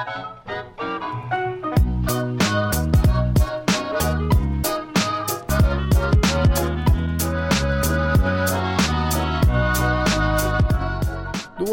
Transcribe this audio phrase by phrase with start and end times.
[0.00, 0.06] Då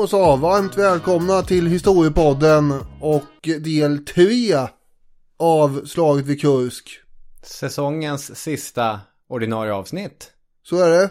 [0.07, 4.55] så, varmt välkomna till Historiepodden och del 3
[5.39, 6.99] av Slaget vid Kursk.
[7.43, 8.99] Säsongens sista
[9.29, 10.31] ordinarie avsnitt.
[10.63, 11.09] Så är det.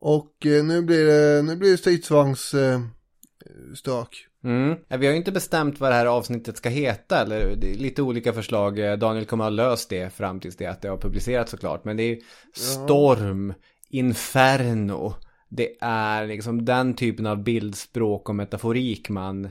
[0.00, 4.26] Och eh, nu blir det, nu blir det stridsvagnsstök.
[4.46, 4.78] Mm.
[4.88, 8.02] Vi har ju inte bestämt vad det här avsnittet ska heta, eller det är lite
[8.02, 8.78] olika förslag.
[8.78, 11.84] Eh, Daniel kommer att ha löst det fram tills det att det har publicerats såklart.
[11.84, 12.18] Men det är
[12.54, 13.54] Storm,
[13.90, 15.14] Inferno.
[15.48, 19.50] Det är liksom den typen av bildspråk och metaforik man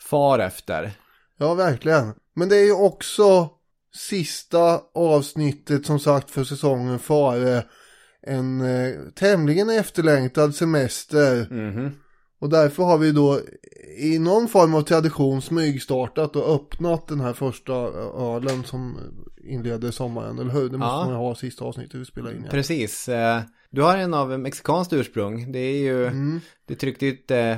[0.00, 0.92] far efter.
[1.38, 2.14] Ja, verkligen.
[2.34, 3.48] Men det är ju också
[3.94, 7.64] sista avsnittet som sagt för säsongen före
[8.22, 11.46] en eh, tämligen efterlängtad semester.
[11.50, 11.92] Mhm.
[12.40, 13.40] Och därför har vi då
[13.98, 17.72] i någon form av tradition smygstartat och öppnat den här första
[18.34, 18.98] ölen som
[19.44, 20.68] inleder sommaren, eller hur?
[20.68, 21.04] Det måste Ja.
[21.04, 22.42] man ha sista avsnittet vi spelar in.
[22.44, 22.50] Ja.
[22.50, 23.08] Precis.
[23.08, 23.40] Eh,
[23.72, 25.52] Du har en av mexikanskt ursprung.
[25.52, 26.40] Det är ju, Mm.
[26.66, 27.50] det tryckte ut eh,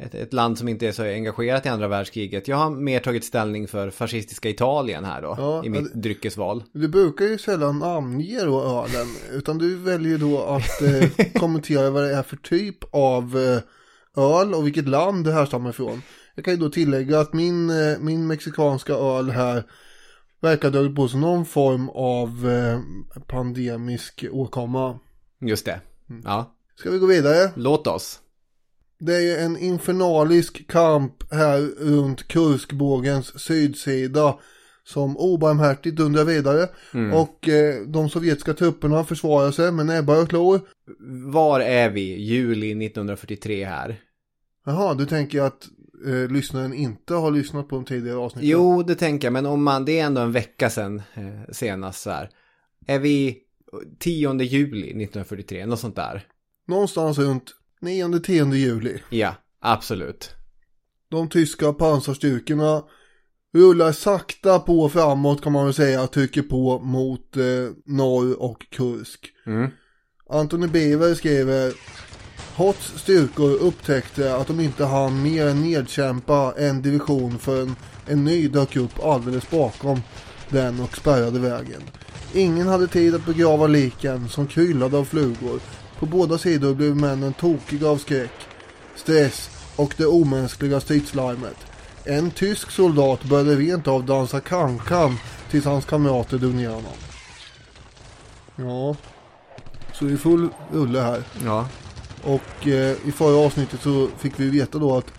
[0.00, 2.48] ett, ett land som inte är så engagerat i andra världskriget.
[2.48, 6.62] Jag har mer tagit ställning för fascistiska Italien här då, Ja, i mitt dryckesval.
[6.72, 12.02] Du brukar ju sällan namnge då ölen, utan du väljer då att eh, kommentera vad
[12.02, 13.58] det är för typ av eh,
[14.16, 16.02] öl och vilket land det härstammar ifrån.
[16.34, 19.64] Jag kan ju då tillägga att min, eh, min mexikanska öl här
[20.40, 22.80] verkar dragit på någon form av eh,
[23.26, 24.98] pandemisk åkomma.
[25.40, 25.80] Just det.
[26.10, 26.22] Mm.
[26.24, 27.50] Ja, Ska vi gå vidare?
[27.54, 28.20] låt oss.
[28.98, 34.38] Det är ju en infernalisk kamp här runt Kurskbågens sydsida
[34.84, 36.68] som obarmhärtigt dundrar vidare.
[36.94, 37.12] Mm.
[37.12, 40.60] Och eh, de sovjetiska trupperna försvarar sig med näbbar och klor.
[41.32, 44.00] Var är vi juli 1943 här?
[44.66, 45.68] Jaha, du tänker att
[46.06, 48.48] eh, lyssnaren inte har lyssnat på de tidigare avsnitten?
[48.48, 52.02] Jo, det tänker jag, men om man, det är ändå en vecka sedan eh, senast
[52.02, 52.30] så här.
[52.86, 53.38] Är vi
[53.98, 56.26] 10 juli 1943, något sånt där?
[56.68, 58.98] Någonstans runt 9-10 juli.
[59.10, 60.30] Ja, absolut.
[61.08, 62.84] De tyska pansarstyrkorna
[63.54, 66.06] rullar sakta på framåt kan man väl säga.
[66.06, 67.42] Trycker på mot eh,
[67.84, 69.32] norr och Kursk.
[69.46, 69.70] Mm.
[70.28, 71.72] Antoni Bever skriver
[72.56, 78.48] Hots styrkor upptäckte att de inte hann mer än nedkämpa en division förrän en ny
[78.48, 80.02] dök upp alldeles bakom
[80.48, 81.82] den och spärrade vägen.
[82.34, 85.60] Ingen hade tid att begrava liken som kryllade av flugor.
[85.98, 88.46] På båda sidor blev männen tokiga av skräck,
[88.96, 91.56] stress och det omänskliga stridslarmet.
[92.04, 95.18] En tysk soldat började rent av dansa kankan
[95.50, 96.96] tills hans kamrater drog ner honom.
[98.56, 98.96] Ja,
[99.92, 101.22] så det är full rulle här.
[101.44, 101.66] Ja.
[102.26, 105.12] Och eh, i förra avsnittet så fick vi veta då att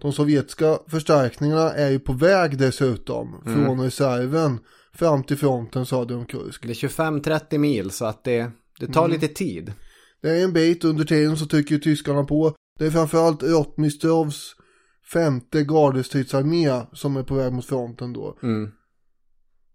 [0.00, 4.58] de sovjetiska förstärkningarna är ju på väg dessutom från reserven
[4.92, 6.62] fram till fronten söder om Kursk.
[6.62, 9.72] Det är 25-30 mil så att det, det tar lite tid.
[10.22, 12.54] Det är en bit under tiden så trycker tyskarna på.
[12.78, 14.56] Det är framförallt Rotmistrovs
[15.12, 18.38] femte gardestridsarmé som är på väg mot fronten då.
[18.42, 18.70] Mm.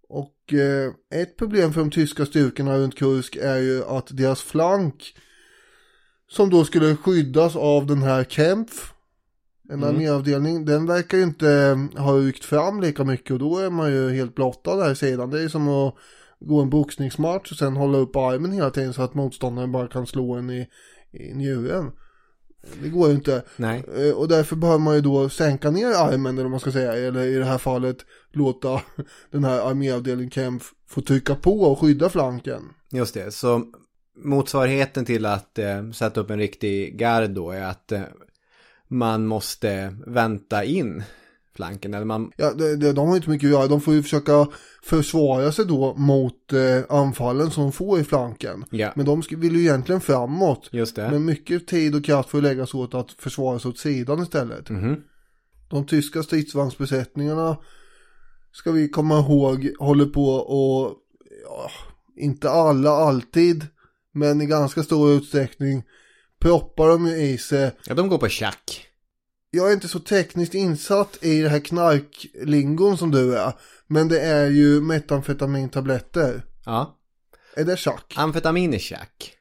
[0.09, 0.91] Och eh,
[1.21, 5.13] ett problem för de tyska styrkorna runt Kursk är ju att deras flank
[6.31, 8.93] som då skulle skyddas av den här Kempf
[9.69, 9.89] en Mm.
[9.95, 13.91] arméavdelning, den verkar ju inte eh, ha ryckt fram lika mycket och då är man
[13.91, 15.29] ju helt blottad där sidan.
[15.29, 15.95] Det är som att
[16.39, 20.07] gå en boxningsmatch och sen hålla upp armen hela tiden så att motståndaren bara kan
[20.07, 20.67] slå en i,
[21.11, 21.91] i njuren.
[22.83, 23.43] Det går ju inte.
[23.57, 23.83] Nej.
[23.97, 26.93] Eh, Och därför behöver man ju då sänka ner armen eller vad man ska säga.
[26.93, 27.97] Eller i det här fallet
[28.31, 28.81] låta
[29.31, 32.61] den här arméavdelningen Kempf få trycka på och skydda flanken.
[32.91, 33.63] Just det, så
[34.23, 38.01] motsvarigheten till att eh, sätta upp en riktig gard då är att eh,
[38.87, 41.03] man måste vänta in
[41.55, 41.93] flanken.
[41.93, 43.67] Eller man, Ja, det, det, de har inte mycket att göra.
[43.67, 44.47] De får ju försöka
[44.83, 48.65] försvara sig då mot eh, anfallen som de får i flanken.
[48.69, 50.69] ja, Men de vill ju egentligen framåt.
[50.71, 51.11] just det.
[51.11, 54.69] Men mycket tid och kraft får läggas åt att försvara sig åt sidan istället.
[54.69, 54.95] Mhm.
[55.69, 57.57] De tyska stridsvagnsbesättningarna
[58.51, 60.93] ska vi komma ihåg håller på och
[61.45, 61.71] ja,
[62.15, 63.67] inte alla alltid
[64.19, 65.83] men i ganska stor utsträckning
[66.41, 67.71] proppar de ju i sig.
[67.85, 68.85] Ja, de går på tjack.
[69.51, 73.53] Jag är inte så tekniskt insatt i det här knarklingon som du är.
[73.87, 76.43] Men det är ju metamfetamintabletter.
[76.65, 76.99] Ja.
[77.55, 78.13] Är det tjack?
[78.17, 79.35] Amfetamin är tjack.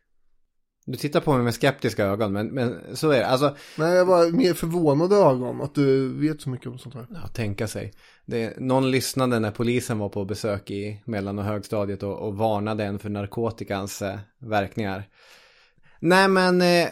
[0.86, 3.26] Du tittar på mig med skeptiska ögon, men, men så är det.
[3.26, 7.06] Alltså, Nej, jag var mer förvånad ögon att du vet så mycket om sånt här.
[7.10, 7.92] ja, tänka sig.
[8.30, 12.84] Det, någon lyssnade när polisen var på besök i mellan och högstadiet och, och varnade
[12.84, 15.08] en för narkotikans eh, verkningar.
[16.00, 16.88] Nej, men eh,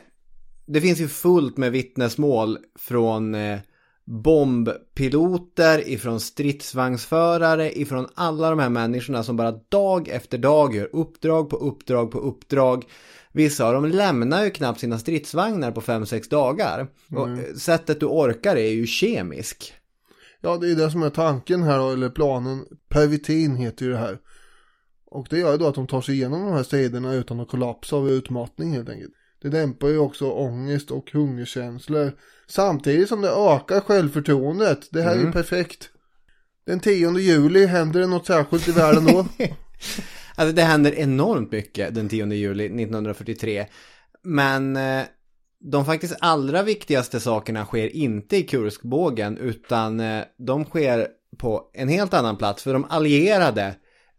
[0.67, 3.59] det finns ju fullt med vittnesmål från eh,
[4.05, 11.51] bombpiloter, ifrån stridsvagnsförare, ifrån alla de här människorna som bara dag efter dag gör uppdrag
[11.51, 12.85] på uppdrag på uppdrag.
[13.33, 16.87] Vissa av dem lämnar ju knappt sina stridsvagnar på 5-6 dagar.
[17.11, 17.23] Mm.
[17.23, 19.75] Och sättet du orkar är ju kemisk.
[20.47, 22.65] Ja, det är det som är tanken här då, eller planen.
[22.89, 24.19] Pervitin heter ju det här.
[25.07, 27.49] Och det gör ju då att de tar sig igenom de här striderna utan att
[27.49, 29.13] kollapsa av utmattning helt enkelt.
[29.43, 32.13] Det dämpar ju också ångest och hungerkänslor.
[32.49, 34.89] Samtidigt som det ökar självförtroendet.
[34.91, 35.23] Det här mm.
[35.23, 35.91] är ju perfekt.
[36.67, 39.27] Den 10 juli händer det något särskilt i världen då?
[40.35, 43.67] alltså det händer enormt mycket den 10 juli 1943.
[44.23, 45.03] Men eh,
[45.61, 51.09] de faktiskt allra viktigaste sakerna sker inte i Kurskbågen utan eh, de sker
[51.39, 53.75] på en helt annan plats för de allierade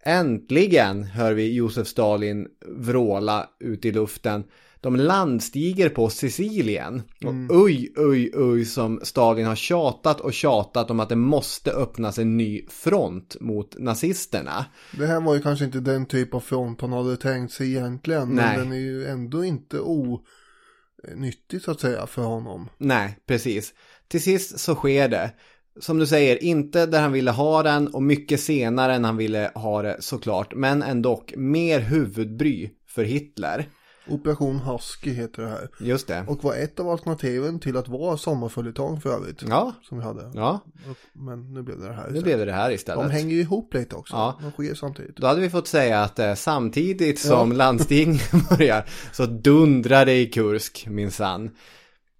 [0.07, 4.43] Äntligen hör vi Josef Stalin vråla ut i luften.
[4.81, 7.01] De landstiger på Sicilien.
[7.23, 7.49] Mm.
[7.49, 12.19] Och uj, uj, uj som Stalin har tjatat och tjatat om att det måste öppnas
[12.19, 14.65] en ny front mot nazisterna.
[14.97, 18.29] Det här var ju kanske inte den typ av front han hade tänkt sig egentligen.
[18.29, 18.57] Nej.
[18.57, 19.79] Men den är ju ändå inte
[21.15, 22.69] nyttigt så att säga för honom.
[22.77, 23.73] Nej, precis.
[24.07, 25.31] Till sist så sker det
[25.79, 29.51] som du säger, inte där han ville ha den och mycket senare än han ville
[29.55, 30.53] ha det såklart.
[30.55, 33.69] Men ändå mer huvudbry för Hitler.
[34.09, 35.69] Operation Husky heter det här.
[35.79, 36.25] Just det.
[36.27, 39.43] Och var ett av alternativen till att vara sommarföljetong för övrigt.
[39.47, 39.73] Ja.
[39.83, 40.31] Som vi hade.
[40.35, 40.59] Ja.
[41.13, 42.15] Men nu blev det det här istället.
[42.15, 43.03] Nu blev det det här istället.
[43.03, 44.15] De hänger ju ihop lite också.
[44.15, 44.39] Ja.
[44.41, 45.17] De sker samtidigt.
[45.17, 47.57] Då hade vi fått säga att eh, samtidigt som ja.
[47.57, 48.19] landsting
[48.49, 51.51] börjar så dundrar det i Kursk minsann.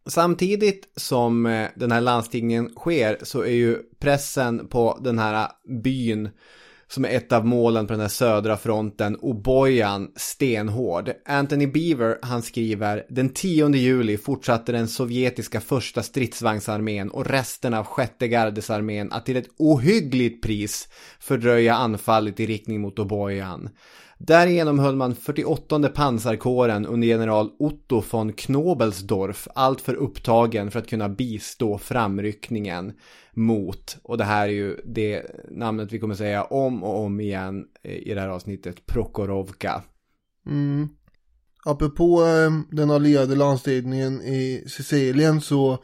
[0.05, 5.47] Samtidigt som eh, den här landstingen sker så är ju pressen på den här
[5.83, 6.29] byn
[6.89, 11.11] som är ett av målen på den här södra fronten, Obojan, stenhård.
[11.25, 17.85] Anthony Beaver, han skriver, den 10 juli fortsatte den sovjetiska första stridsvagnsarmén och resten av
[17.85, 20.87] sjätte gardesarmén att till ett ohyggligt pris
[21.19, 23.69] fördröja anfallet i riktning mot Obojan.
[24.17, 31.09] Därigenom höll man 48 pansarkåren under general Otto von Knobelsdorf alltför upptagen för att kunna
[31.09, 32.93] bistå framryckningen
[33.33, 37.65] mot, och det här är ju det namnet vi kommer säga om och om igen
[37.83, 39.83] i det här avsnittet, Prokorovka.
[40.45, 40.89] Mm.
[41.65, 45.83] Apropå eh, den allierade landstidningen i Sicilien så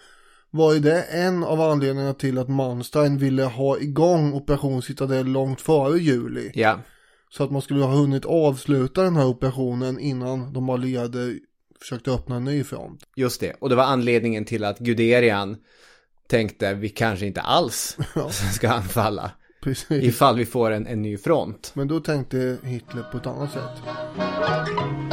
[0.49, 5.61] var ju det en av anledningarna till att Manstein ville ha igång Operation Citadel långt
[5.61, 6.51] före juli.
[6.53, 6.79] Ja.
[7.37, 11.39] Så att man skulle ha hunnit avsluta den här operationen innan de allierade
[11.81, 13.03] försökte öppna en ny front.
[13.15, 15.57] Just det, och det var anledningen till att Guderian
[16.27, 18.29] tänkte vi kanske inte alls ja.
[18.53, 19.31] ska anfalla.
[19.63, 20.03] Precis.
[20.03, 21.71] Ifall vi får en, en ny front.
[21.75, 25.12] Men då tänkte Hitler på ett annat sätt.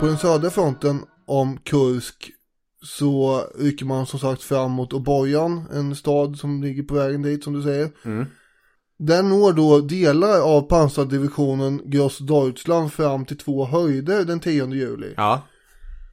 [0.00, 2.30] På den södra fronten om Kursk
[2.82, 7.44] så rycker man som sagt fram mot Obojan, en stad som ligger på vägen dit
[7.44, 7.90] som du säger.
[8.04, 8.26] Mm.
[8.98, 15.14] Där når då delar av pansardivisionen Gross Deutschland fram till två höjder den 10 juli.
[15.16, 15.42] Ja,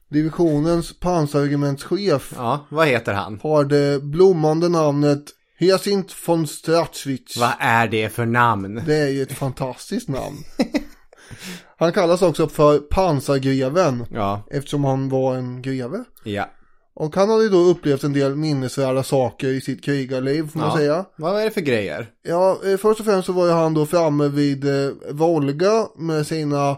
[0.08, 3.40] Divisionens pansarregementschef ja, vad heter han?
[3.42, 5.24] har det blommande namnet
[5.58, 7.36] Hyacint von Strachwitz.
[7.36, 8.82] Vad är det för namn?
[8.86, 10.36] Det är ju ett fantastiskt namn.
[11.76, 16.04] Han kallas också för pansargreven Ja, eftersom han var en greve.
[16.24, 16.50] ja.
[16.96, 20.76] Och han hade då upplevt en del minnesvärda saker i sitt krigarliv får man ja.
[20.76, 21.04] säga.
[21.16, 22.10] Vad är det för grejer?
[22.22, 26.26] Ja, eh, först och främst så var ju han då framme vid eh, Volga med
[26.26, 26.76] sina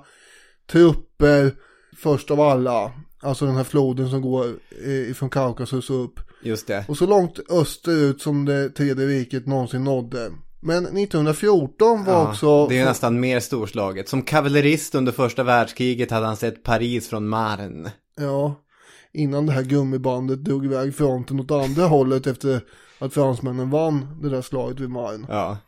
[0.73, 1.54] trupper
[1.97, 2.92] först av alla.
[3.23, 4.47] Alltså den här floden som går
[4.85, 6.21] eh, ifrån Kaukasus upp.
[6.43, 6.85] Just det.
[6.88, 10.33] Och så långt österut som det tredje riket någonsin nådde.
[10.61, 12.66] Men 1914 var Ja, också...
[12.66, 14.09] det är nästan mer storslaget.
[14.09, 17.93] Som kavallerist under första världskriget hade han sett Paris från Marne.
[18.16, 18.55] Ja,
[19.12, 22.61] innan det här gummibandet drog iväg fronten åt andra hållet efter
[22.99, 25.26] att fransmännen vann det där slaget vid Marne.
[25.28, 25.59] Ja,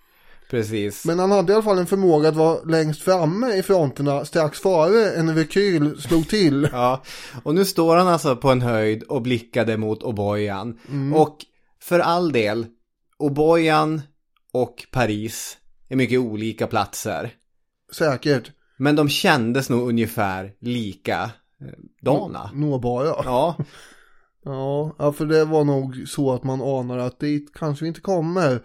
[0.50, 1.04] precis.
[1.04, 4.60] Men han hade i alla fall en förmåga att vara längst framme i fronterna strax
[4.60, 6.68] före en rekyl slog till.
[6.72, 7.02] Ja,
[7.42, 10.78] och nu står han alltså på en höjd och blickade mot Obojan.
[11.14, 11.36] Och
[11.82, 12.66] för all del,
[13.16, 14.02] Obojan
[14.52, 17.32] och Paris är mycket olika platser.
[17.92, 18.50] Säkert.
[18.76, 21.68] Men de kändes nog ungefär lika eh.
[22.52, 23.06] Nåbara.
[23.24, 23.56] Ja,
[24.44, 28.00] Ja, ja, för det var nog så att man anar att dit kanske vi inte
[28.00, 28.62] kommer.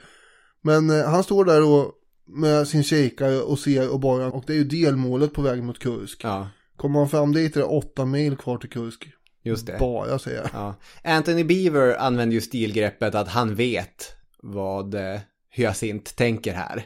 [0.63, 1.91] Men eh, han står där då
[2.27, 6.23] med sin kikare och ser Obojan och det är ju delmålet på väg mot Kursk.
[6.23, 9.07] ja, Kommer man fram dit är det åtta mil kvar till Kursk.
[9.43, 9.77] just det.
[9.79, 10.49] Bara säger.
[10.53, 10.75] Ja.
[11.03, 15.19] Anthony Beaver använder ju stilgreppet att han vet vad eh,
[15.55, 16.85] Hyacint tänker här.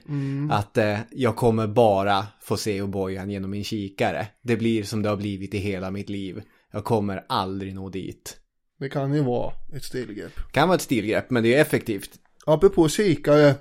[0.51, 4.27] Att eh, jag kommer bara få se Obojan genom min kikare.
[4.43, 6.41] Det blir som det har blivit i hela mitt liv.
[6.73, 8.37] Jag kommer aldrig nå dit.
[8.79, 10.31] Det kan ju vara ett stilgrepp.
[10.51, 12.09] Kan vara ett stilgrepp, men det är effektivt.
[12.45, 13.55] Apropå kikare.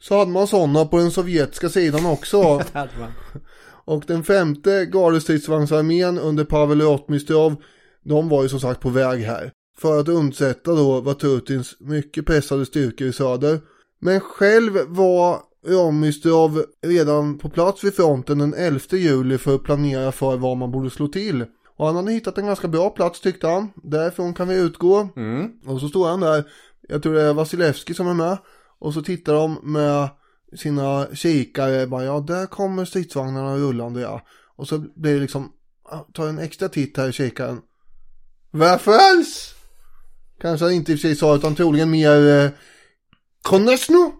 [0.00, 2.38] Så hade man sådana på den sovjetiska sidan också.
[3.84, 7.56] Och den femte gardestridsvagnsarmén under Pavel Rotmistrov,
[8.04, 9.52] de var ju som sagt på väg här.
[9.78, 13.60] För att undsätta då Vatutins mycket pressade styrkor i söder.
[14.00, 20.12] Men själv var Romistrov redan på plats vid fronten den 11 juli för att planera
[20.12, 21.44] för var man borde slå till.
[21.76, 23.68] Och han hade hittat en ganska bra plats tyckte han.
[23.82, 25.08] Därifrån kan vi utgå.
[25.16, 25.50] Mm.
[25.66, 26.44] Och så står han där,
[26.88, 28.38] jag tror det är Vasilevski som är med.
[28.80, 30.08] Och så tittar de med
[30.56, 34.22] sina kikare, bara, ja där kommer stridsvagnarna rullande ja.
[34.56, 35.52] Och så blir det liksom,
[36.14, 37.60] tar en extra titt här i kikaren.
[38.50, 39.24] Varför?
[40.40, 42.50] Kanske han inte i och för sig sa utan troligen mer eh,
[43.42, 44.12] Konesno.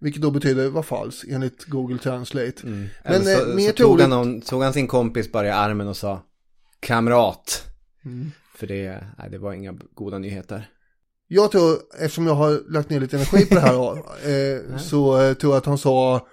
[0.00, 2.54] Vilket då betyder vad falskt enligt Google Translate.
[2.62, 4.08] Men Eller så, eh, mer så tog, troligt.
[4.08, 6.22] han, tog han sin kompis bara i armen och sa
[6.80, 7.62] Kamrat.
[8.04, 8.32] Mm.
[8.54, 10.70] För det, nej, det var inga goda nyheter.
[11.28, 13.74] Jag tror, eftersom jag har lagt ner lite energi på det här
[14.72, 16.26] eh, så eh, tror jag att han sa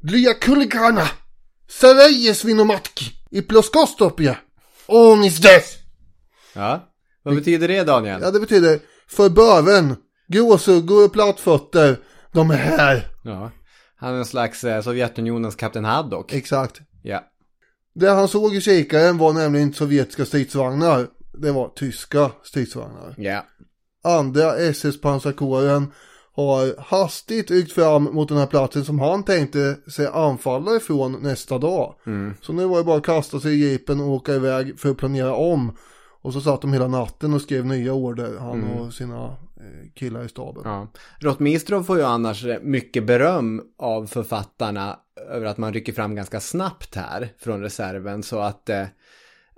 [0.00, 1.08] Dlia kulikana,
[1.68, 4.36] Sarajes vinomatki, i ploskostopia,
[4.86, 5.76] onisdes.
[6.54, 6.90] Ja,
[7.22, 8.20] vad betyder det Daniel?
[8.22, 9.96] Ja, det betyder för böven,
[10.28, 11.96] gråsuggor och plattfötter,
[12.32, 13.08] de är här.
[13.24, 13.50] Ja.
[13.96, 16.32] Han är en slags eh, Sovjetunionens Kapten Haddock.
[16.32, 16.80] Exakt.
[17.02, 17.24] Ja.
[17.94, 23.14] Det han såg i kikaren var nämligen inte sovjetiska stridsvagnar, det var tyska stridsvagnar.
[23.18, 23.46] Ja.
[24.02, 25.92] Andra SS-pansarkåren
[26.32, 31.58] har hastigt ryckt fram mot den här platsen som han tänkte sig anfalla ifrån nästa
[31.58, 31.94] dag.
[32.40, 34.96] Så nu var det bara att kasta sig i jeepen och åka iväg för att
[34.96, 35.76] planera om.
[36.22, 40.24] Och så satt de hela natten och skrev nya order, han och sina eh, killar
[40.24, 40.62] i staben.
[40.64, 40.88] ja.
[41.18, 44.98] Rotmistrov får ju annars eh, mycket beröm av författarna
[45.30, 48.22] över att man rycker fram ganska snabbt här från reserven.
[48.22, 48.84] Så att eh,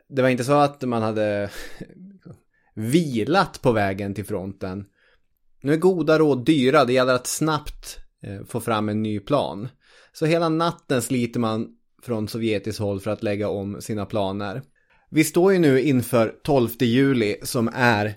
[0.09, 1.51] det var inte så att man hade
[2.75, 4.85] vilat på vägen till fronten.
[5.62, 9.69] Nu är goda råd dyra, det gäller att snabbt eh, få fram en ny plan.
[10.12, 11.69] Så hela natten sliter man
[12.02, 14.62] från sovjetiskt håll för att lägga om sina planer.
[15.11, 18.14] Vi står ju nu inför 12 juli som är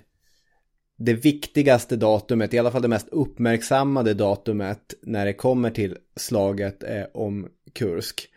[0.98, 6.82] det viktigaste datumet, i alla fall det mest uppmärksammade datumet när det kommer till slaget
[6.82, 8.28] eh, om Kursk.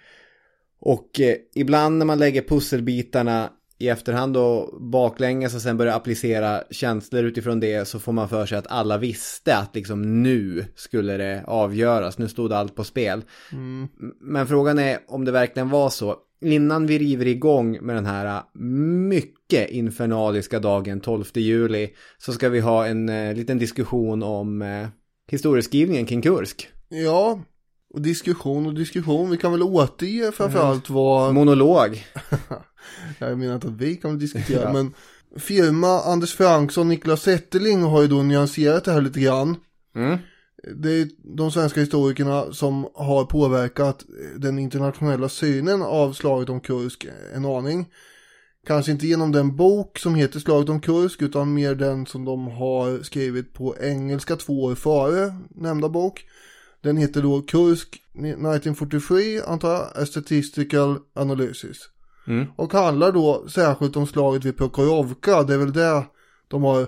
[0.79, 3.49] Och eh, ibland när man lägger pusselbitarna
[3.79, 8.45] i efterhand och baklänges och sen börjar applicera känslor utifrån det så får man för
[8.45, 13.21] sig att alla visste att liksom nu skulle det avgöras, nu stod allt på spel.
[13.51, 13.87] M-
[14.21, 16.15] Men frågan är om det verkligen var så.
[16.41, 18.41] Innan vi river igång med den här äh,
[19.09, 24.87] mycket infernaliska dagen 12 juli så ska vi ha en eh, liten diskussion om eh,
[25.31, 26.67] historieskrivningen kring Kursk.
[26.89, 27.39] Ja,
[27.93, 29.29] och diskussion och diskussion.
[29.31, 31.33] Vi kan väl återge framförallt vad...
[31.33, 32.03] Monolog.
[33.19, 34.73] Jag menar inte att vi kan diskutera, Ja.
[34.73, 34.93] men
[35.37, 39.55] firma Anders Franksson Niklas Zetterling har ju då nyanserat det här lite grann.
[39.95, 40.17] Mm.
[40.75, 44.05] det är de svenska historikerna som har påverkat
[44.37, 47.89] den internationella synen av slaget om Kursk en aning.
[48.67, 52.47] Kanske inte genom den bok som heter Slaget om Kursk utan mer den som de
[52.47, 56.25] har skrivit på engelska två år före nämnda bok.
[56.81, 61.77] Den heter då Kursk 1943 antar jag, A Statistical Analysis.
[62.29, 62.47] Mm.
[62.55, 66.03] Och handlar då särskilt om slaget vid Prokhorovka, det är väl det
[66.47, 66.87] de har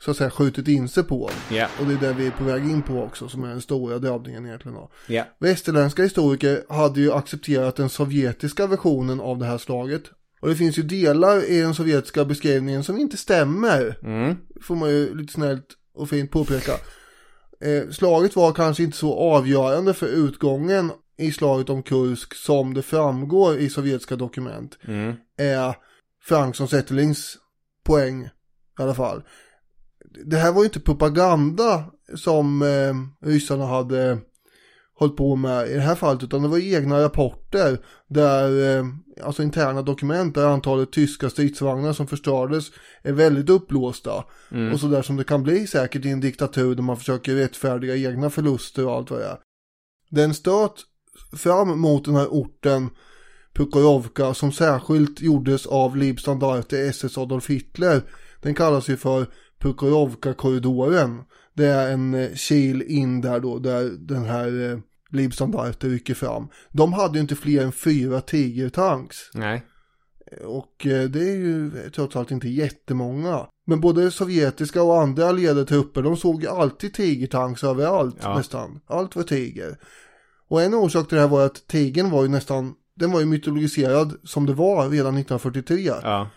[0.00, 1.30] så att säga skjutit in sig på.
[1.52, 1.70] Yeah.
[1.80, 3.98] Och det är det vi är på väg in på också som är den stora
[3.98, 4.78] drabbningen egentligen.
[5.08, 5.26] Yeah.
[5.38, 10.02] Västerländska historiker hade ju accepterat den sovjetiska versionen av det här slaget.
[10.40, 13.98] Och det finns ju delar i den sovjetiska beskrivningen som inte stämmer.
[14.02, 14.36] Mm.
[14.62, 16.72] Får man ju lite snällt och fint påpeka.
[17.60, 22.82] Eh, slaget var kanske inte så avgörande för utgången i slaget om Kursk som det
[22.82, 24.78] framgår i sovjetiska dokument.
[24.84, 25.14] Mm.
[25.36, 25.74] Är
[26.22, 27.38] Frankson Zetterlings
[27.84, 29.22] poäng i alla fall.
[30.24, 31.84] Det här var ju inte propaganda
[32.14, 34.18] som eh, ryssarna hade
[35.00, 38.84] hållit på med i det här fallet utan det var egna rapporter där, eh,
[39.22, 42.70] alltså interna dokument där antalet tyska stridsvagnar som förstördes
[43.02, 44.24] är väldigt upplåsta.
[44.50, 44.72] Mm.
[44.72, 48.30] Och sådär som det kan bli säkert i en diktatur där man försöker rättfärdiga egna
[48.30, 49.38] förluster och allt vad det är.
[50.10, 50.74] Den stöt
[51.32, 52.90] fram mot den här orten
[53.54, 58.02] Pukorovka som särskilt gjordes av Liebstandarte SS Adolf Hitler.
[58.42, 59.26] Den kallas ju för
[59.60, 61.22] Pukorovka-korridoren.
[61.54, 64.78] Det är en eh, kil in där då, där den här eh,
[65.10, 66.48] Liebstandarte rycker fram.
[66.72, 69.16] De hade ju inte fler än fyra tigertanks.
[69.34, 69.62] Nej.
[70.44, 73.46] Och eh, det är ju trots allt inte jättemånga.
[73.66, 78.36] Men både sovjetiska och andra allierade trupper, de såg ju alltid tigertanks överallt Ja.
[78.36, 78.80] nästan.
[78.86, 79.76] Allt var tiger.
[80.50, 83.26] Och en orsak till det här var att tigern var ju nästan, den var ju
[83.26, 85.80] mytologiserad som det var redan 1943.
[85.80, 86.30] Ja.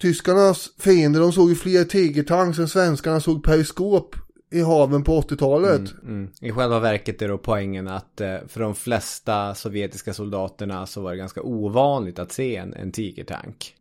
[0.00, 4.16] Tyskarnas fiender, de såg ju fler tigertanks än svenskarna såg periskop
[4.50, 5.92] i haven på 80-talet.
[6.02, 6.30] Mm.
[6.40, 11.10] I själva verket är då poängen att eh, för de flesta sovjetiska soldaterna så var
[11.10, 13.74] det ganska ovanligt att se en, en tigertank.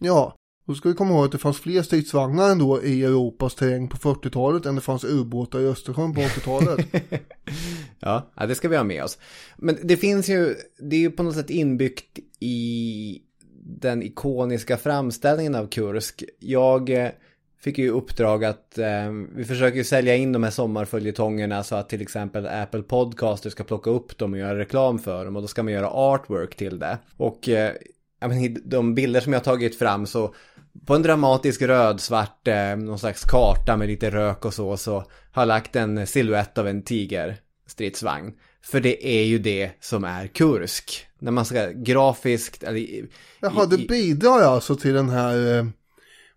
[0.00, 0.34] Ja,
[0.70, 3.96] då ska vi komma ihåg att det fanns fler stridsvagnar ändå i Europas terräng på
[3.96, 6.86] 40-talet än det fanns ubåtar i Östersjön på 80-talet.
[8.00, 9.18] Ja, det ska vi ha med oss.
[9.56, 13.18] Men det finns ju, det är ju på något sätt inbyggt i
[13.62, 16.24] den ikoniska framställningen av Kursk.
[16.38, 17.08] Jag eh,
[17.60, 21.88] fick ju uppdrag att eh, vi försöker ju sälja in de här sommarföljetongerna så att
[21.88, 25.48] till exempel Apple Podcaster ska plocka upp dem och göra reklam för dem och då
[25.48, 26.98] ska man göra artwork till det.
[27.16, 27.72] Och eh,
[28.28, 30.34] i de bilder som jag har tagit fram så
[30.86, 35.46] på en dramatisk röd-svart eh, någon slags karta med lite rök och så så har
[35.46, 38.32] lagt en silhuett av en tigerstridsvagn.
[38.62, 41.06] För det är ju det som är Kursk.
[41.18, 43.06] När man ska grafiskt, eller i-
[43.40, 45.66] Jaha, det bidrar alltså till den här, eh,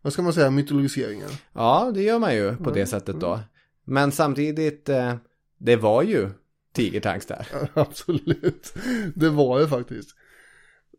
[0.01, 1.29] vad ska man säga, mytologiseringen.
[1.53, 3.39] Ja, det gör man ju på det sättet då.
[3.85, 5.15] Men samtidigt, eh,
[5.57, 6.29] det var ju
[6.75, 7.47] tigertanks där.
[7.73, 8.73] Absolut,
[9.15, 10.09] det var det faktiskt.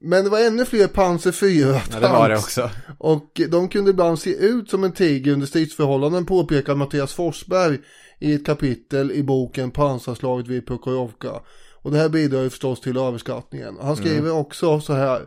[0.04, 2.70] Men det var ännu fler Panzer 4 Ja, det var det också.
[2.98, 7.78] Och de kunde ibland se ut som en tiger under stridsförhållanden påpekar Mattias Forsberg
[8.20, 11.32] i ett kapitel i boken Pansarslaget vid Prokhorovka.
[11.82, 13.76] Och det här bidrar ju förstås till överskattningen.
[13.80, 15.26] Han skriver också så här.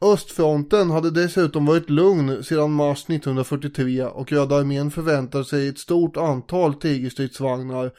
[0.00, 6.16] Östfronten hade dessutom varit lugn sedan mars 1943 och Röda armén förväntade sig ett stort
[6.16, 7.90] antal tigerstridsvagnar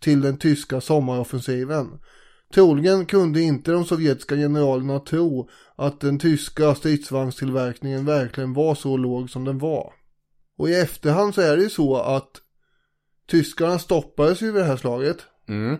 [0.00, 1.86] till den tyska sommaroffensiven.
[2.52, 9.30] Troligen kunde inte de sovjetiska generalerna tro att den tyska stridsvagnstillverkningen verkligen var så låg
[9.30, 9.92] som den var.
[10.56, 12.30] Och i efterhand så är det ju så att
[13.30, 15.16] tyskarna stoppades ju vid det här slaget.
[15.48, 15.76] Mm.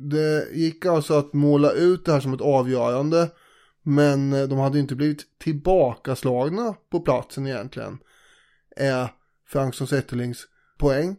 [0.00, 3.30] Det gick alltså att måla ut det här som ett avgörande.
[3.82, 7.98] Men de hade inte blivit tillbakaslagna på platsen egentligen.
[8.76, 9.08] Är
[9.48, 10.46] Frankson Zetterlings
[10.78, 11.16] poäng.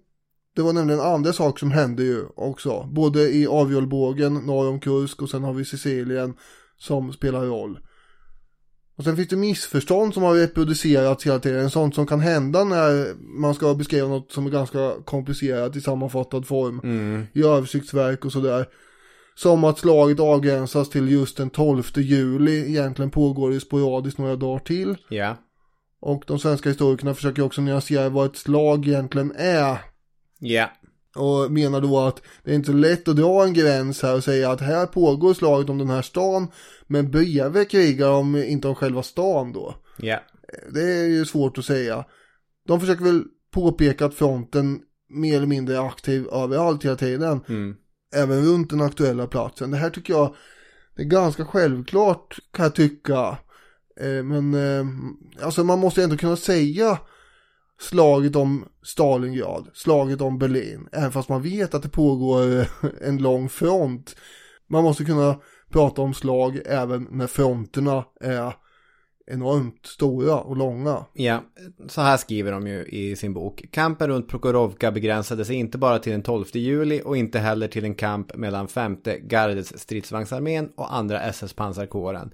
[0.55, 2.89] Det var nämligen andra saker som hände ju också.
[2.91, 6.33] Både i avgörbågen norr om Kursk och sen har vi Sicilien
[6.77, 7.79] som spelar roll.
[8.95, 11.69] Och sen finns det missförstånd som har reproducerats hela tiden.
[11.69, 16.47] Sånt som kan hända när man ska beskriva något som är ganska komplicerat i sammanfattad
[16.47, 16.79] form.
[16.83, 17.23] Mm.
[17.33, 18.65] I översiktsverk och sådär.
[19.35, 22.69] Som att slaget avgränsas till just den 12 juli.
[22.69, 24.95] Egentligen pågår det sporadiskt några dagar till.
[25.09, 25.37] Ja.
[25.99, 29.92] Och de svenska historikerna försöker också nyansera vad ett slag egentligen är.
[30.43, 30.69] Ja.
[31.15, 34.23] Och menar då att det är inte så lätt att dra en gräns här och
[34.23, 36.47] säga att här pågår slaget om den här stan.
[36.87, 39.75] Men bredvid krigar de inte om själva stan då.
[39.97, 40.19] Ja.
[40.73, 42.05] Det är ju svårt att säga.
[42.67, 44.79] De försöker väl påpeka att fronten
[45.09, 47.41] mer eller mindre är aktiv överallt hela tiden.
[47.49, 47.75] Mm.
[48.15, 49.71] Även runt den aktuella platsen.
[49.71, 50.35] Det här tycker jag
[50.95, 53.37] det är ganska självklart kan jag tycka.
[53.99, 54.85] Eh, men eh,
[55.45, 56.99] alltså man måste ändå kunna säga
[57.83, 62.67] slaget om Stalingrad, slaget om Berlin, även fast man vet att det pågår eh,
[63.01, 64.15] en lång front.
[64.67, 65.39] Man måste kunna
[65.71, 68.53] prata om slag även när fronterna är
[69.27, 71.05] enormt stora och långa.
[71.13, 71.43] Ja,
[71.87, 73.63] så här skriver de ju i sin bok.
[73.71, 77.85] Kampen runt Prokhorovka begränsade sig inte bara till den 12 juli och inte heller till
[77.85, 82.31] en kamp mellan femte gardets stridsvagnsarmén och andra SS-pansarkåren.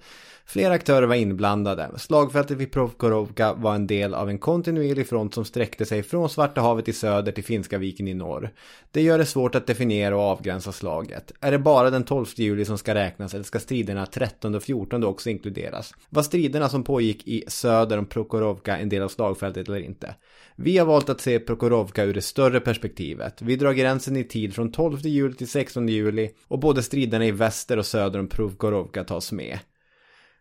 [0.49, 1.89] Flera aktörer var inblandade.
[1.97, 6.61] Slagfältet vid Provkorovka var en del av en kontinuerlig front som sträckte sig från Svarta
[6.61, 8.49] havet i söder till Finska viken i norr.
[8.91, 11.31] Det gör det svårt att definiera och avgränsa slaget.
[11.39, 15.03] Är det bara den 12 juli som ska räknas eller ska striderna 13 och 14
[15.03, 15.93] också inkluderas?
[16.09, 20.15] Var striderna som pågick i söder om Prokorovka en del av slagfältet eller inte?
[20.55, 23.41] Vi har valt att se Prokorovka ur det större perspektivet.
[23.41, 27.31] Vi drar gränsen i tid från 12 juli till 16 juli och både striderna i
[27.31, 29.59] väster och söder om Prokorovka tas med.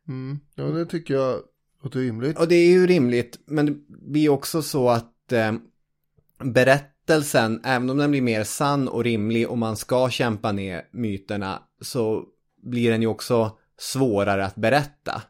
[0.08, 0.40] Mm.
[0.54, 1.42] Ja, det tycker jag
[1.82, 2.38] låter rimligt.
[2.38, 5.52] Och det är ju rimligt, men det blir också så att eh,
[6.38, 11.62] berättelsen, även om den blir mer sann och rimlig och man ska kämpa ner myterna,
[11.80, 12.24] så
[12.62, 15.22] blir den ju också svårare att berätta.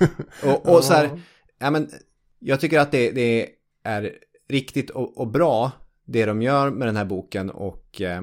[0.44, 1.20] och, och så här,
[1.58, 1.90] ja men,
[2.38, 3.48] jag tycker att det, det
[3.82, 5.72] är riktigt och, och, bra
[6.04, 8.22] det de gör med den här boken och eh,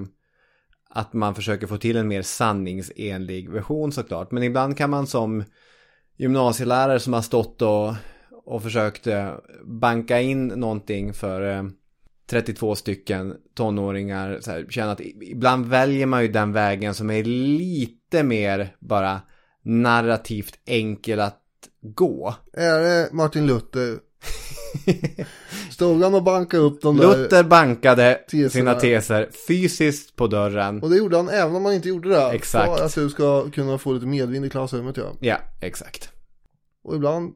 [0.96, 4.32] att man försöker få till en mer sanningsenlig version såklart.
[4.32, 5.44] Men ibland kan man som
[6.18, 7.94] gymnasielärare som har stått och,
[8.46, 9.34] och försökt eh,
[9.66, 11.64] banka in någonting för eh,
[12.30, 17.24] 32 stycken tonåringar så här, känna att ibland väljer man ju den vägen som är
[17.24, 19.22] lite mer bara
[19.62, 21.42] narrativt enkel att
[21.82, 22.36] gå.
[22.54, 23.98] Är det Martin Luther
[25.72, 28.50] Stod han och bankade upp de där Luther bankade teserna.
[28.50, 30.84] sina teser fysiskt på dörren.
[30.84, 32.32] Och det gjorde han även om han inte gjorde det.
[32.32, 32.78] Exakt.
[32.78, 35.14] För att du ska kunna få lite medvind i klassrummet ja.
[35.20, 36.10] Ja, exakt.
[36.84, 37.34] Och ibland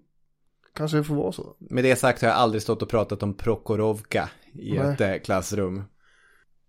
[0.75, 1.56] kanske det får vara så.
[1.60, 4.93] Med det sagt har jag aldrig stått och pratat om Prokhorovka i Nej.
[4.93, 5.84] ett eh, klassrum.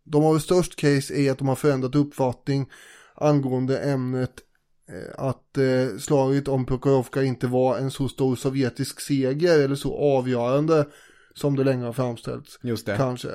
[0.05, 2.71] De har väl störst case i att de har förändrat uppfattning
[3.15, 4.33] angående ämnet
[5.15, 10.87] att eh, slaget om Prokhorovka inte var en så stor sovjetisk seger eller så avgörande
[11.35, 12.59] som det länge har framställts.
[12.63, 12.97] Just det.
[12.97, 13.29] Kanske.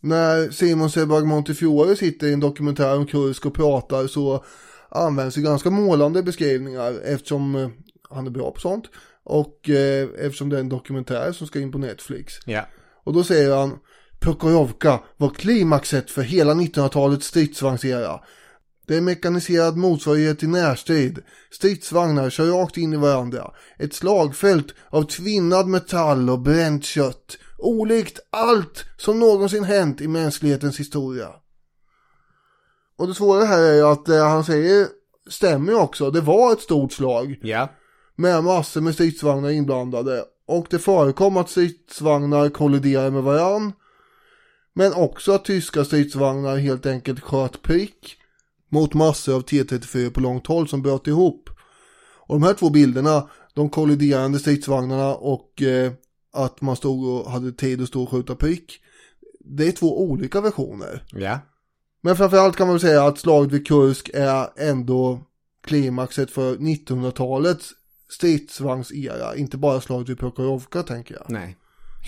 [0.00, 4.44] När Simon Sebag Montefiore sitter i en dokumentär om Kursk och pratar så
[4.88, 7.68] används ju ganska målande beskrivningar eftersom eh,
[8.10, 8.84] han är bra på sånt.
[9.24, 12.34] Och eh, eftersom det är en dokumentär som ska in på Netflix.
[12.46, 12.66] Ja.
[13.04, 13.78] Och då säger han
[14.20, 18.20] Prokhorovka var klimaxet för hela 1900-talets stridsvagnsera.
[18.86, 21.18] Det är mekaniserad motsvarighet till närstrid.
[21.50, 23.50] Stridsvagnar kör rakt in i varandra.
[23.78, 27.38] Ett slagfält av tvinnad metall och bränt kött.
[27.58, 31.28] Olikt allt som någonsin hänt i mänsklighetens historia.
[32.98, 34.86] Och det svåra här är att det han säger
[35.30, 36.10] stämmer också.
[36.10, 37.38] Det var ett stort slag.
[37.42, 37.68] Ja.
[38.16, 40.24] Med massor med stridsvagnar inblandade.
[40.46, 43.72] Och det förekom att stridsvagnar kolliderade med varann.
[44.74, 48.16] Men också att tyska stridsvagnar helt enkelt sköt prick
[48.76, 51.50] mot massor av T34 på långt håll som bröt ihop.
[52.26, 55.92] Och de här två bilderna, de kolliderande stridsvagnarna och eh,
[56.32, 58.80] att man stod och hade tid att stå och skjuta prick.
[59.40, 61.04] Det är två olika versioner.
[61.12, 61.38] Ja.
[62.00, 65.20] Men framförallt kan man säga att slaget vid Kursk är ändå
[65.66, 67.70] klimaxet för 1900-talets
[68.08, 69.36] stridsvagnsera.
[69.36, 71.24] Inte bara slaget vid Prokhorovka tänker jag.
[71.28, 71.56] Nej.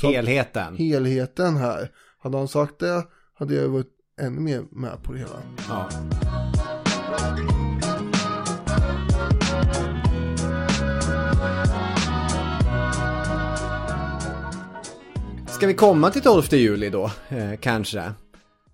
[0.02, 0.76] Helheten.
[0.76, 1.90] Så, helheten här.
[2.18, 3.04] Hade han sagt det
[3.35, 5.42] hade jag varit ännu mer med på det hela.
[5.68, 5.88] Ja.
[15.59, 18.12] Ska vi komma till 12 juli då, eh, kanske?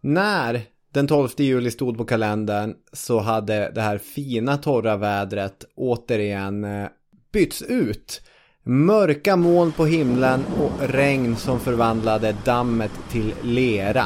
[0.00, 6.64] När den 12 juli stod på kalendern så hade det här fina torra vädret återigen
[6.64, 6.88] eh,
[7.32, 8.22] bytts ut.
[8.62, 14.04] Mörka moln på himlen och regn som förvandlade dammet till lera.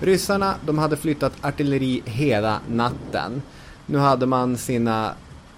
[0.00, 3.42] Ryssarna, de hade flyttat artilleri hela natten.
[3.86, 5.14] Nu hade man sina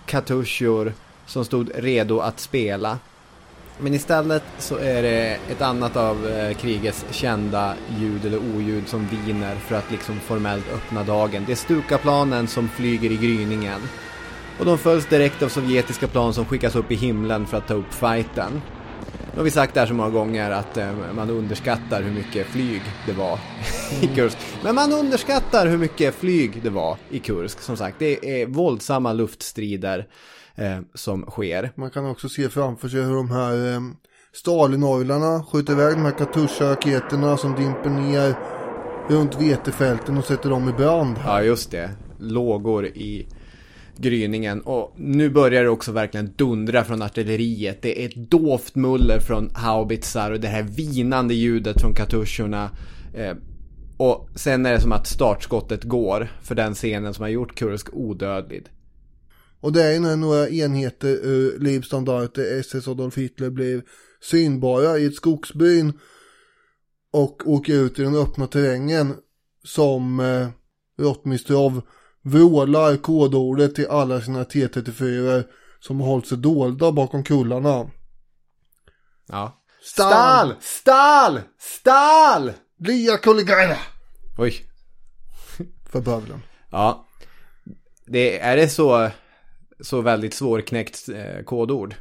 [0.07, 0.92] katusjor
[1.26, 2.98] som stod redo att spela.
[3.81, 9.09] Men istället så är det ett annat av eh, krigets kända ljud eller oljud som
[9.09, 11.44] viner för att liksom formellt öppna dagen.
[11.46, 13.81] Det är Stukaplanen som flyger i gryningen.
[14.59, 17.74] Och de följs direkt av sovjetiska plan som skickas upp i himlen för att ta
[17.74, 18.62] upp fighten.
[19.33, 22.46] Nu har vi sagt det här så många gånger att eh, man underskattar hur mycket
[22.46, 23.38] flyg det var
[24.00, 24.38] i Kursk.
[24.64, 27.61] Men man underskattar hur mycket flyg det var i Kursk.
[27.61, 30.07] Som sagt, det är våldsamma luftstrider
[30.55, 31.72] eh, som sker.
[31.74, 33.81] Man kan också se framför sig hur de här eh,
[34.33, 38.35] Stalinoilarna skjuter iväg de här Katusha-raketerna som dimper ner
[39.09, 41.16] runt vetefälten och sätter dem i brand.
[41.24, 41.90] Ja, just det.
[42.18, 43.26] Lågor i
[43.96, 44.61] gryningen.
[44.61, 47.83] Och nu börjar det också verkligen dundra från artilleriet.
[47.83, 52.70] Det är ett dovt muller från haubitsar och det här vinande ljudet från katuscherna.
[53.14, 53.35] Eh,
[54.03, 57.88] och sen är det som att startskottet går för den scenen som har gjort Kursk
[57.93, 58.67] odödlig.
[59.61, 63.83] Och det är när några enheter ur livstandardet SS Adolf Hitler blev
[64.21, 65.99] synbara i ett skogsbyn
[67.12, 69.15] och åker ut i den öppna terrängen
[69.65, 70.49] som eh,
[70.99, 71.83] Rotmistrov
[72.23, 75.45] vrålar kodordet till alla sina T34
[75.81, 77.91] som har hållit sig dolda bakom kullarna.
[79.29, 79.62] Ja.
[79.83, 80.55] Stall!
[80.61, 81.41] Stall!
[81.59, 82.53] Stall!
[82.79, 83.77] Lia kollegana!
[84.42, 84.64] Oj.
[85.90, 86.42] För bövelen.
[86.70, 87.07] Ja.
[88.07, 89.11] Det, är det så,
[89.81, 91.94] så väldigt svårknäckt eh, kodord?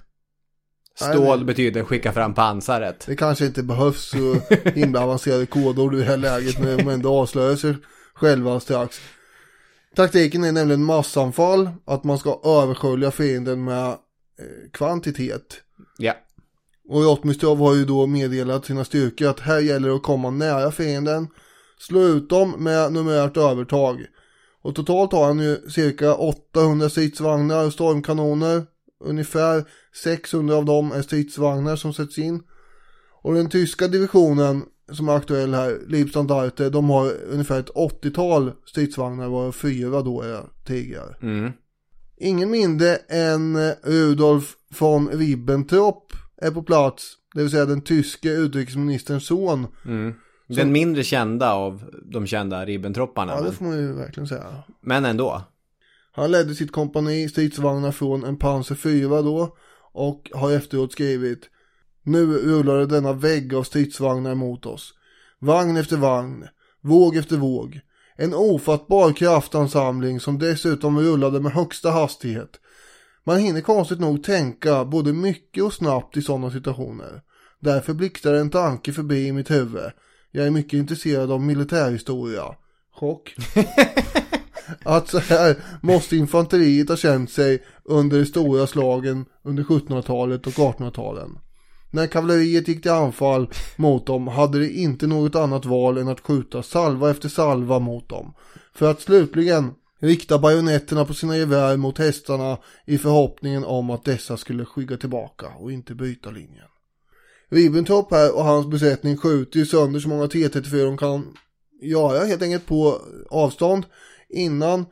[0.96, 3.06] Stål Nej, betyder skicka fram pansaret.
[3.08, 4.36] Det kanske inte behövs så
[4.70, 7.76] himla avancerade kodord i det här läget när de ändå avslöjar sig
[8.14, 9.02] själva strax.
[9.96, 13.96] Taktiken är nämligen massanfall, att man ska överskölja fienden med eh,
[14.74, 15.62] kvantitet.
[15.98, 16.14] Ja.
[16.90, 20.72] Och Rotmistrov har ju då meddelat sina styrkor att här gäller det att komma nära
[20.72, 21.28] fienden,
[21.88, 24.06] slå ut dem med numerärt övertag.
[24.62, 28.64] Och totalt har han ju cirka 800 stridsvagnar och stormkanoner.
[29.04, 29.64] Ungefär
[30.04, 32.44] 600 av dem är stridsvagnar som sätts in.
[33.22, 39.30] Och den tyska divisionen som är aktuell här, Liebstandarte, de har ungefär ett 80-tal stridsvagnar
[39.30, 41.18] varav fyra då är tigrar.
[41.22, 41.52] Mm.
[42.18, 49.28] Ingen mindre än Rudolf von Ribbentrop är på plats, det vill säga den tyske utrikesministerns
[49.28, 49.68] son.
[49.86, 50.14] Mm.
[50.56, 53.34] Den mindre kända av de kända Ribbentropparna.
[53.34, 54.64] Ja, det får man ju verkligen säga.
[54.82, 55.42] men ändå.
[56.14, 59.58] Han ledde sitt kompani stridsvagnar från en Panzer 4 då
[59.94, 61.50] och har efteråt skrivit
[62.04, 64.94] Nu rullade denna vägg av stridsvagnar mot oss.
[65.40, 66.48] Vagn efter vagn,
[66.82, 67.80] våg efter våg.
[68.16, 72.60] En ofattbar kraftansamling som dessutom rullade med högsta hastighet.
[73.24, 77.22] Man hinner konstigt nog tänka både mycket och snabbt i sådana situationer.
[77.60, 79.92] Därför blixtrar en tanke förbi i mitt huvud.
[80.32, 82.44] Jag är mycket intresserad av militärhistoria.
[82.94, 83.36] Chock.
[84.84, 90.54] Att så här måste infanteriet ha känt sig under de stora slagen under 1700-talet och
[90.54, 91.38] 1800-talen.
[91.92, 96.20] När kavalleriet gick till anfall mot dem hade de inte något annat val än att
[96.20, 98.34] skjuta salva efter salva mot dem.
[98.74, 104.38] För att slutligen rikta bajonetterna på sina gevär mot hästarna i förhoppningen om att dessa
[104.38, 106.71] skulle skygga tillbaka och inte bryta linjen.
[107.52, 111.34] Ribbentrop här och hans besättning skjuter ju sönder så många T34 de kan
[111.82, 113.86] göra helt enkelt på avstånd
[114.30, 114.86] innan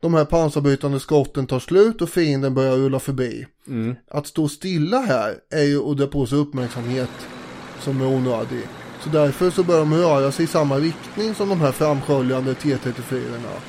[0.00, 3.46] de här pansarbrytande skotten tar slut och fienden börjar rulla förbi.
[4.10, 7.10] Att stå stilla här är ju att dra på sig uppmärksamhet
[7.80, 8.62] som är onödig.
[9.04, 13.22] Så därför så bör de röra sig i samma riktning som de här framsköljande T34.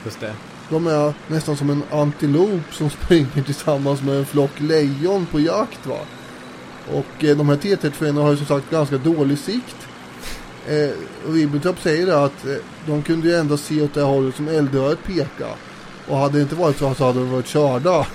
[0.05, 0.33] Just det.
[0.69, 5.85] De är nästan som en antilop som springer tillsammans med en flock lejon på jakt
[5.85, 5.99] va.
[6.93, 9.87] Och eh, de här T34 har ju som sagt ganska dålig sikt.
[10.67, 10.89] Eh,
[11.27, 14.47] och Ribbentrop säger det att eh, de kunde ju ändå se åt det hållet som
[14.47, 15.51] eldröret pekade.
[16.07, 18.07] Och hade det inte varit så så hade de varit körda.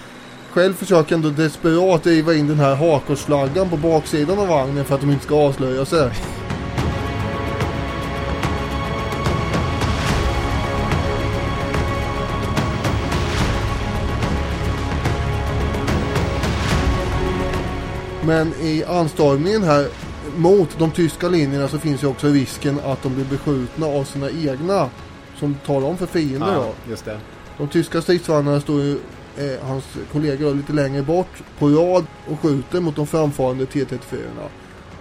[0.50, 4.94] Själv försöker jag ändå desperat driva in den här hakorslaggan på baksidan av vagnen för
[4.94, 6.10] att de inte ska avslöja sig.
[18.28, 19.88] Men i anstormningen här
[20.36, 24.30] mot de tyska linjerna så finns ju också risken att de blir beskjutna av sina
[24.30, 24.90] egna
[25.36, 26.62] som tar dem för fiender då.
[26.62, 27.20] Ja, just det.
[27.58, 28.98] De tyska stridsvagnarna står ju
[29.36, 34.18] eh, hans kollegor lite längre bort på rad och skjuter mot de framfarande T34.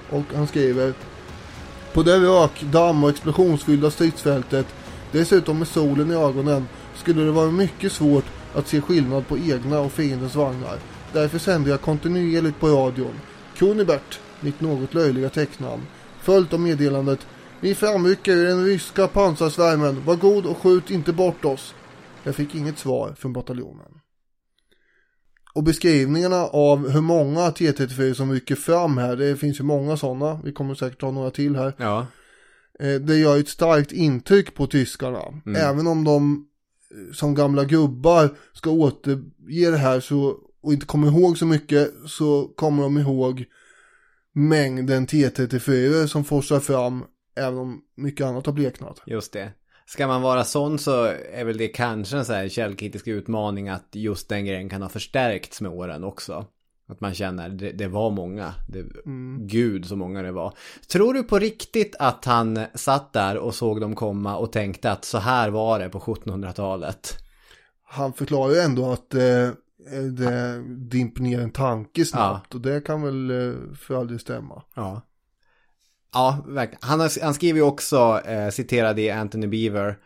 [0.10, 0.94] Och han skriver
[1.94, 4.68] På det rök, damm och explosionsfyllda stridsfältet
[5.12, 9.80] dessutom med solen i ögonen skulle det vara mycket svårt att se skillnad på egna
[9.80, 10.78] och fiendens vagnar.
[11.18, 13.14] Därför sände jag kontinuerligt på radion.
[13.58, 15.84] Kunibert, mitt något löjliga tecknamn.
[16.22, 17.28] Följt av meddelandet
[17.62, 20.06] Vi framrycker i den ryska pansarsvärmen.
[20.06, 21.76] Var god och skjut inte bort oss.
[22.24, 23.92] Jag fick inget svar från bataljonen.
[25.54, 30.40] Och beskrivningarna av hur många T34 som rycker fram här, det finns ju många sådana,
[30.44, 31.74] vi kommer säkert ha några till här.
[31.78, 32.08] Ja.
[32.80, 35.22] Eh, Det gör ett starkt intryck på tyskarna.
[35.58, 36.48] Även om de
[36.92, 41.94] eh, som gamla gubbar ska återge det här så, och inte kommer ihåg så mycket
[42.08, 43.46] så kommer de ihåg
[44.34, 47.04] mängden T34 som forsar fram
[47.36, 49.02] även om mycket annat har bleknat.
[49.06, 49.52] Just det.
[49.86, 51.04] Ska man vara sån så
[51.34, 54.90] är väl det kanske en så här källkritisk utmaning att just den grejen kan ha
[54.90, 56.46] förstärkts med åren också.
[56.88, 58.54] Att man känner, det, det var många.
[58.70, 58.86] Det,
[59.40, 60.54] Gud så många det var.
[60.92, 65.06] Tror du på riktigt att han satt där och såg dem komma och tänkte att
[65.06, 67.24] så här var det på 1700-talet?
[67.90, 69.50] han förklarar ju ändå att eh,
[70.12, 72.48] det dimper ner en tanke snabbt.
[72.50, 72.56] Ja.
[72.58, 74.64] Och det kan väl eh, för aldrig stämma.
[74.76, 75.02] Ja.
[76.14, 76.80] Ja, verkligen.
[76.82, 79.98] Han, har, han skriver ju också, eh, citerad i Anthony Beaver,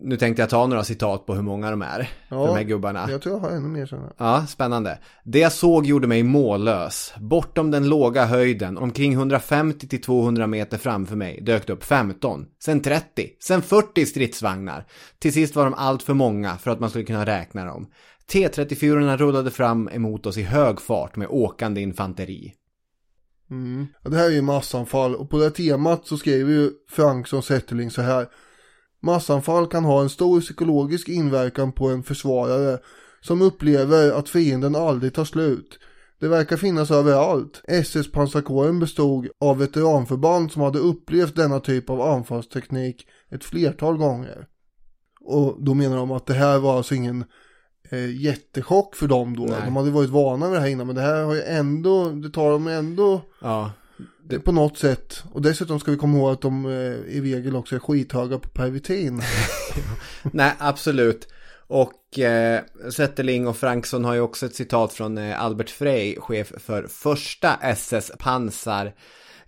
[0.00, 3.10] nu tänkte jag ta några citat på hur många de är, ja, de här gubbarna.
[3.10, 4.12] Jag tror jag har ännu mer sådana.
[4.18, 4.98] Ja, spännande.
[5.24, 7.14] Det jag såg gjorde mig mållös.
[7.20, 12.80] Bortom den låga höjden, omkring 150 200 meter framför mig, dök det upp 15, sen
[12.80, 14.86] 30, sen 40 stridsvagnar.
[15.18, 17.86] Till sist var de allt för många för att man skulle kunna räkna dem.
[18.32, 22.54] T34 rullade fram emot oss i hög fart med åkande infanteri.
[23.50, 23.86] Mm.
[24.02, 27.90] Ja, det här är ju massanfall och på det temat så skriver ju Frankson Zetterling
[27.90, 28.26] så här.
[29.02, 32.78] Massanfall kan ha en stor psykologisk inverkan på en försvarare
[33.20, 35.78] som upplever att fienden aldrig tar slut.
[36.20, 37.62] Det verkar finnas överallt.
[37.64, 44.46] SS pansarkåren bestod av veteranförband som hade upplevt denna typ av anfallsteknik ett flertal gånger.
[45.20, 47.24] Och då menar de att det här var alltså ingen
[47.94, 49.44] eh, jättechock för dem då.
[49.44, 49.60] Nej.
[49.64, 52.30] De hade varit vana med det här innan men det här har ju ändå, det
[52.30, 53.70] tar dem ändå ja.
[54.22, 54.38] det...
[54.38, 55.22] på något sätt.
[55.32, 58.48] Och dessutom ska vi komma ihåg att de eh, i regel också är skithöga på
[58.48, 59.22] pervitin.
[60.22, 61.28] Nej, absolut.
[61.66, 66.52] Och eh, Zetterling och Frankson har ju också ett citat från eh, Albert Frey, chef
[66.58, 68.92] för första SS pansar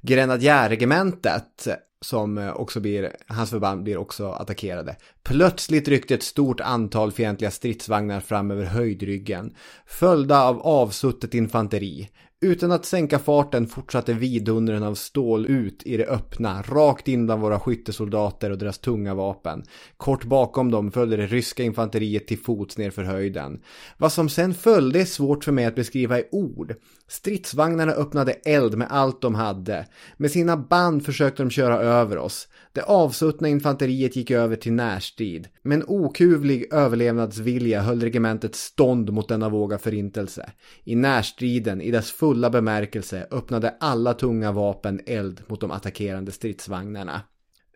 [0.00, 1.68] grenadjärregementet
[2.00, 4.96] som eh, också blir, hans förband blir också attackerade.
[5.22, 9.54] Plötsligt ryckte ett stort antal fientliga stridsvagnar fram över höjdryggen,
[9.86, 12.10] följda av avsuttet infanteri.
[12.40, 17.42] Utan att sänka farten fortsatte vidundren av stål ut i det öppna, rakt in bland
[17.42, 19.64] våra skyttesoldater och deras tunga vapen.
[19.96, 23.60] Kort bakom dem följde det ryska infanteriet till fots ner för höjden.
[23.98, 26.74] Vad som sen följde är svårt för mig att beskriva i ord.
[27.08, 29.86] Stridsvagnarna öppnade eld med allt de hade.
[30.16, 32.48] Med sina band försökte de köra över oss.
[32.76, 35.48] Det avsuttna infanteriet gick över till närstrid.
[35.62, 40.50] Med en okuvlig överlevnadsvilja höll regementet stånd mot denna våg av förintelse.
[40.84, 47.20] I närstriden, i dess fulla bemärkelse, öppnade alla tunga vapen eld mot de attackerande stridsvagnarna.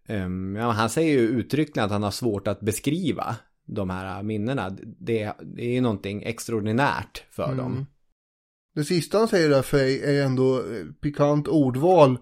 [0.09, 3.37] Um, ja, han säger ju uttryckligen att han har svårt att beskriva
[3.67, 4.71] de här minnena.
[4.71, 7.57] Det, det är ju någonting extraordinärt för mm.
[7.57, 7.87] dem.
[8.75, 12.19] Det sista han säger där Faye, är ändå eh, pikant ordval.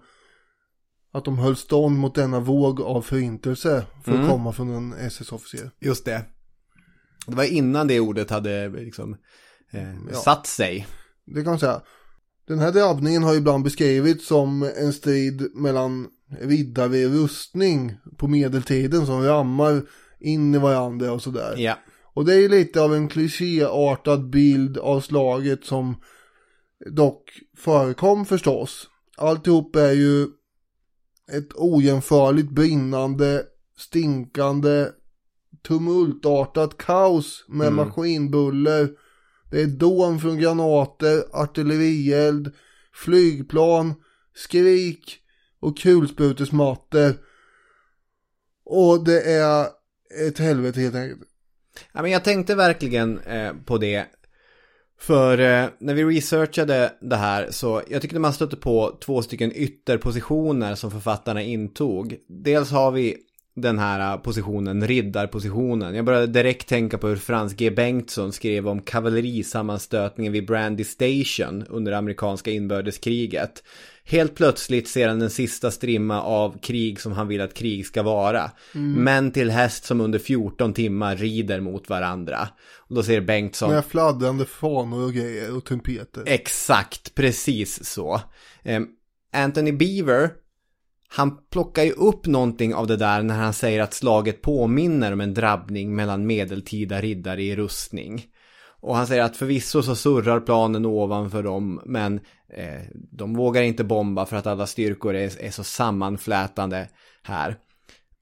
[1.11, 4.23] Att de höll stånd mot denna våg av förintelse för mm.
[4.23, 5.71] att komma från en SS-officer.
[5.79, 6.25] Just det.
[7.27, 9.17] Det var innan det ordet hade liksom
[9.71, 10.15] eh, ja.
[10.15, 10.87] satt sig.
[11.25, 11.81] Det kan man säga.
[12.47, 16.07] Den här drabbningen har ibland beskrivits som en strid mellan
[16.39, 19.81] riddare i rustning på medeltiden som rammar
[20.19, 21.55] in i varandra och sådär.
[21.57, 21.77] Ja.
[22.13, 25.95] Och det är lite av en klichéartad bild av slaget som
[26.91, 27.23] dock
[27.57, 28.87] förekom förstås.
[29.17, 30.27] Alltihop är ju
[31.31, 33.43] ett ojämförligt brinnande,
[33.77, 34.87] stinkande,
[35.67, 37.75] tumultartat kaos med mm.
[37.75, 38.89] maskinbuller.
[39.51, 42.53] Det är dån från granater, artillerield,
[42.93, 43.93] flygplan,
[44.35, 45.17] skrik
[45.59, 47.13] och kulsprutesmattor.
[48.65, 49.67] Och det är
[50.27, 51.21] ett helvete helt enkelt.
[51.91, 54.05] Ja, men jag tänkte verkligen eh, på det
[54.99, 59.51] för eh, när vi researchade det här så jag tyckte man stötte på två stycken
[59.55, 62.15] ytterpositioner som författarna intog.
[62.27, 63.17] Dels har vi
[63.55, 65.95] den här positionen, riddarpositionen.
[65.95, 67.71] Jag började direkt tänka på hur Frans G.
[67.71, 73.63] Bengtsson skrev om kavallerisammanstötningen vid Brandy Station under amerikanska inbördeskriget.
[74.03, 78.03] Helt plötsligt ser han den sista strimma av krig som han vill att krig ska
[78.03, 78.51] vara.
[78.75, 79.03] Mm.
[79.03, 82.47] Män till häst som under 14 timmar rider mot varandra.
[82.77, 83.71] Och då säger Bengtsson...
[83.71, 86.23] Med fladdrande fanor och grejer och trumpeter.
[86.25, 88.21] Exakt, precis så.
[88.65, 88.87] Um,
[89.33, 90.29] Anthony Beaver,
[91.11, 95.21] han plockar ju upp någonting av det där när han säger att slaget påminner om
[95.21, 98.25] en drabbning mellan medeltida riddare i rustning.
[98.81, 102.19] Och han säger att förvisso så surrar planen ovanför dem, men
[102.53, 106.87] eh, de vågar inte bomba för att alla styrkor är, är så sammanflätande
[107.23, 107.55] här.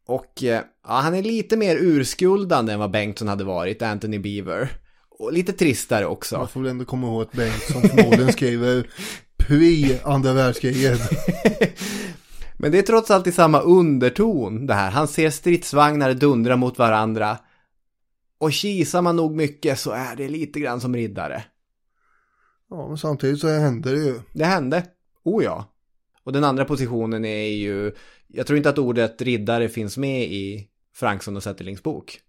[0.08, 4.70] Och eh, ja, han är lite mer urskuldande än vad Bengtsson hade varit, Anthony Beaver.
[5.20, 6.38] Och lite tristare också.
[6.38, 8.88] Man får väl ändå komma ihåg att Bengtsson förmodligen skriver
[9.38, 11.02] pri andra världskriget.
[12.60, 14.92] Men det är trots allt i samma underton det här.
[14.92, 17.38] Han ser stridsvagnar dundra mot varandra.
[18.38, 21.44] Och kisar man nog mycket så är det lite grann som riddare.
[22.70, 24.20] Ja, men samtidigt så hände det ju.
[24.34, 24.86] Det hände.
[25.24, 25.74] Oh ja.
[26.24, 27.92] Och den andra positionen är ju,
[28.28, 32.20] jag tror inte att ordet riddare finns med i Frankson och Zetterlings bok.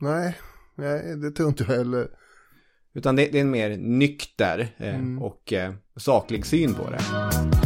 [0.00, 0.36] Nej,
[0.74, 2.08] nej, det tror inte jag heller.
[2.94, 5.22] Utan det, det är en mer nykter eh, mm.
[5.22, 7.65] och eh, saklig syn på det.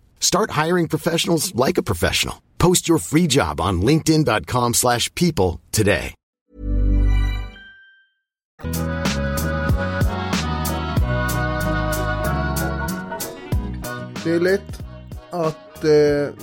[0.21, 2.35] Start hiring professionals like a professional.
[2.57, 6.13] Post your free job on linkedin.com slash people today.
[14.23, 14.79] Det är lätt
[15.29, 15.89] att eh,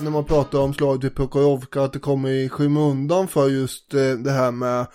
[0.03, 3.93] när man pratar om slaget typ i Prokhorovka att det kommer i skymundan för just
[3.93, 4.87] eh, det här med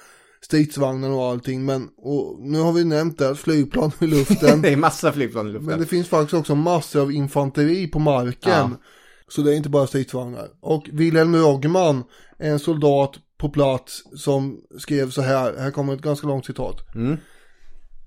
[0.44, 1.64] stridsvagnar och allting.
[1.64, 4.62] Men och nu har vi nämnt det, flygplan i luften.
[4.62, 5.70] det är massa flygplan i luften.
[5.70, 8.52] Men det finns faktiskt också massor av infanteri på marken.
[8.52, 8.70] Ja.
[9.28, 10.48] Så det är inte bara stridsvagnar.
[10.60, 12.04] Och Wilhelm Rogman,
[12.38, 16.76] en soldat på plats som skrev så här, här kommer ett ganska långt citat.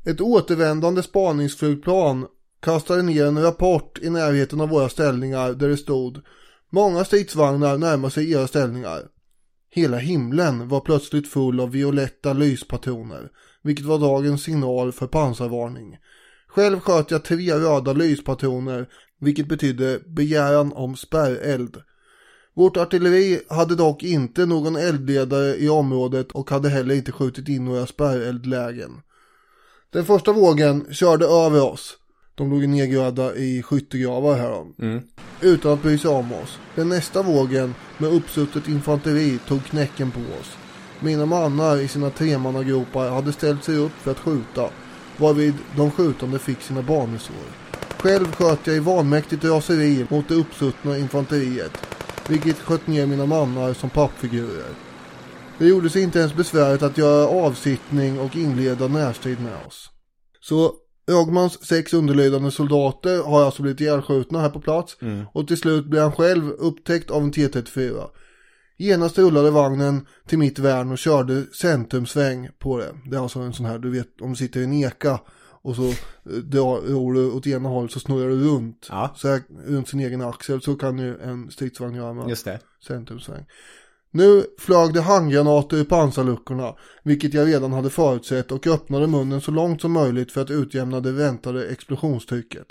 [0.05, 2.25] Ett återvändande spaningsflygplan
[2.61, 6.21] kastade ner en rapport i närheten av våra ställningar där det stod
[6.69, 9.01] Många stridsvagnar närmar sig era ställningar.
[9.77, 13.29] Hela himlen var plötsligt full av violetta lyspatroner,
[13.61, 15.97] vilket var dagens signal för pansarvarning.
[16.47, 21.81] Själv sköt jag tre röda lyspatroner, vilket betydde begäran om spärreld.
[22.53, 27.65] Vårt artilleri hade dock inte någon eldledare i området och hade heller inte skjutit in
[27.65, 28.91] några spärreldlägen.
[29.93, 31.97] Den första vågen körde över oss.
[32.37, 34.67] De låg nedgrävda i skyttegravar här då.
[35.41, 36.59] Utan att bry sig om oss.
[36.75, 40.57] Den nästa vågen med uppsuttet infanteri tog knäcken på oss.
[40.99, 44.69] Mina mannar i sina tremannagropar hade ställt sig upp för att skjuta.
[45.17, 47.35] Varvid de skjutande fick sina banesår.
[47.97, 51.71] Själv sköt jag i vanmäktigt raseri mot det uppsuttna infanteriet.
[52.29, 54.71] Vilket sköt ner mina mannar som pappfigurer.
[55.57, 59.89] Det gjorde sig inte ens besväret att göra avsittning och inleda närstrid med oss.
[60.39, 60.73] Så
[61.09, 64.97] Rogmans sex underlydande soldater har alltså blivit ihjälskjutna här på plats
[65.33, 68.03] och till slut blir han själv upptäckt av en T34.
[68.77, 72.95] Genast rullade vagnen till mitt värn och körde centrumsväng på det.
[73.05, 75.19] Det är alltså en sån här, du vet, om du sitter i en eka
[75.61, 75.95] och så eh,
[76.43, 78.87] drar du åt ena hållet så snurrar du runt.
[78.89, 79.13] Ja.
[79.15, 80.61] Så här runt sin egen axel.
[80.61, 82.59] Så kan ju en stridsvagn göra med Just det.
[82.87, 83.45] centrumsväng.
[84.17, 89.51] Nu flög det handgranater ur pansarluckorna, vilket jag redan hade förutsett och öppnade munnen så
[89.51, 92.67] långt som möjligt för att utjämna det väntade explosionstrycket.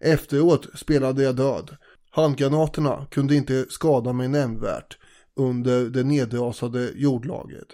[0.00, 1.76] Efteråt spelade jag död.
[2.10, 4.98] Handgranaterna kunde inte skada mig nämnvärt
[5.36, 7.68] under det nedrasade jordlagret.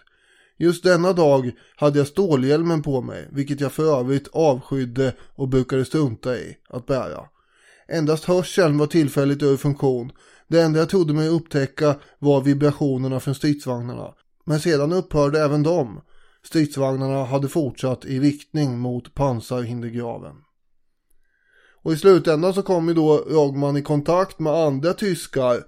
[0.58, 5.84] Just denna dag hade jag stålhjälmen på mig, vilket jag för övrigt avskydde och brukade
[5.84, 7.20] strunta i att bära.
[7.88, 10.12] Endast hörseln var tillfälligt ur funktion.
[10.54, 14.14] Det enda jag trodde mig upptäcka var vibrationerna från stridsvagnarna.
[14.44, 16.00] Men sedan upphörde även de.
[16.42, 20.34] Stridsvagnarna hade fortsatt i riktning mot pansarhindergraven.
[21.82, 25.60] Och i slutändan så kom ju då Rogman i kontakt med andra tyskar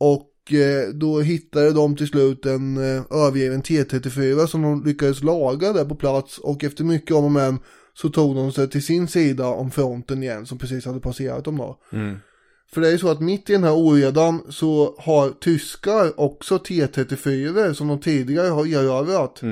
[0.00, 5.72] och eh, då hittade de till slut en eh, övergiven T34 som de lyckades laga
[5.72, 7.58] där på plats och efter mycket om och men
[7.94, 11.56] så tog de sig till sin sida om fronten igen som precis hade passerat dem
[11.56, 11.80] då.
[11.92, 12.18] Mm.
[12.72, 16.56] För det är ju så att mitt i den här oredan så har tyskar också
[16.56, 19.42] T34 som de tidigare har erövrat.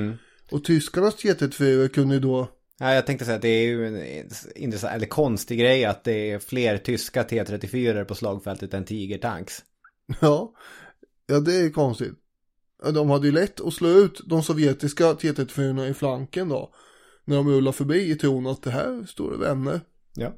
[0.51, 2.49] Och tyskarnas T34 kunde ju då
[2.79, 6.31] Ja, jag tänkte säga att det är ju en intressant, eller konstig grej att det
[6.31, 9.64] är fler tyska T34 på slagfältet än Tigertanks.
[10.21, 10.53] Ja,
[11.27, 12.12] ja det är konstigt.
[12.95, 16.75] De hade ju lätt att slå ut de sovjetiska T34 i flanken då.
[17.25, 19.81] När de rullar förbi i tron att det här står det vänner.
[20.14, 20.33] Ja.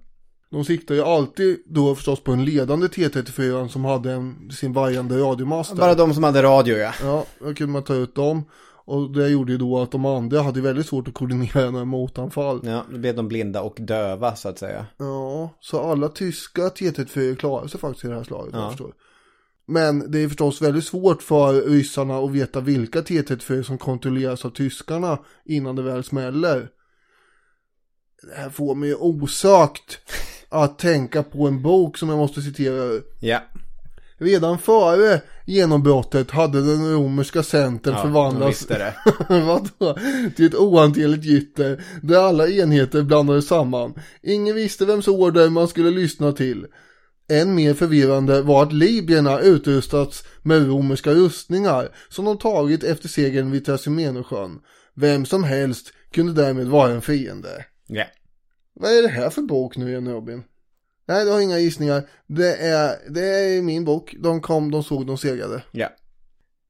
[0.50, 5.18] De siktar ju alltid då förstås på en ledande T34 som hade en, sin vajande
[5.18, 5.70] radiomast.
[5.70, 5.76] där.
[5.76, 6.92] Bara de som hade radio ja.
[7.02, 8.44] Ja, då kunde man ta ut dem.
[8.84, 12.60] Och det gjorde ju då att de andra hade väldigt svårt att koordinera några motanfall.
[12.64, 14.86] Ja, då blev de blinda och döva så att säga.
[14.98, 18.54] Ja, så alla tyska T34 klarade sig faktiskt i det här slaget.
[18.54, 18.60] Ja.
[18.60, 18.92] Jag förstår.
[19.66, 24.50] Men det är förstås väldigt svårt för ryssarna att veta vilka T34 som kontrolleras av
[24.50, 26.68] tyskarna innan det väl smäller.
[28.22, 29.98] Det här får mig osökt
[30.48, 33.00] att tänka på en bok som jag måste citera.
[33.20, 33.40] Ja.
[34.20, 38.66] Redan före genombrottet hade den romerska centern ja, förvandlats
[40.36, 43.94] till ett ohanterligt gytter där alla enheter blandades samman.
[44.22, 46.66] Ingen visste vems order man skulle lyssna till.
[47.30, 53.50] Än mer förvirrande var att libyerna utrustats med romerska rustningar som de tagit efter segern
[53.50, 54.58] vid Trasimenosjön.
[54.94, 57.64] Vem som helst kunde därmed vara en fiende.
[57.86, 58.04] Ja.
[58.80, 60.44] Vad är det här för bok nu igen Robin?
[61.06, 62.08] Nej, du har inga gissningar.
[62.26, 64.14] Det är, det är min bok.
[64.18, 65.62] De kom, de såg, de segrade.
[65.70, 65.88] Ja.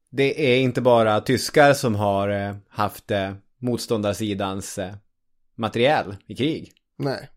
[0.09, 4.93] Det är inte bara tyskar som har eh, haft eh, motståndarsidans eh,
[5.55, 6.71] materiell i krig.
[6.97, 7.29] Nej.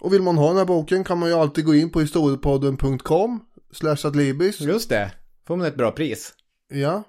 [0.00, 3.44] Och vill man ha den här boken kan man ju alltid gå in på historiepodden.com
[3.72, 4.60] slash adlibis.
[4.60, 5.12] Just det.
[5.46, 6.34] Får man ett bra pris.
[6.72, 7.02] Ja.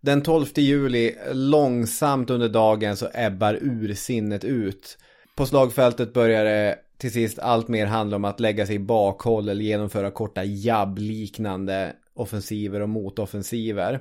[0.00, 4.98] Den 12 juli, långsamt under dagen så ebbar ursinnet ut.
[5.36, 9.48] På slagfältet börjar det till sist allt mer handla om att lägga sig i bakhåll
[9.48, 14.00] eller genomföra korta jabb-liknande offensiver och motoffensiver.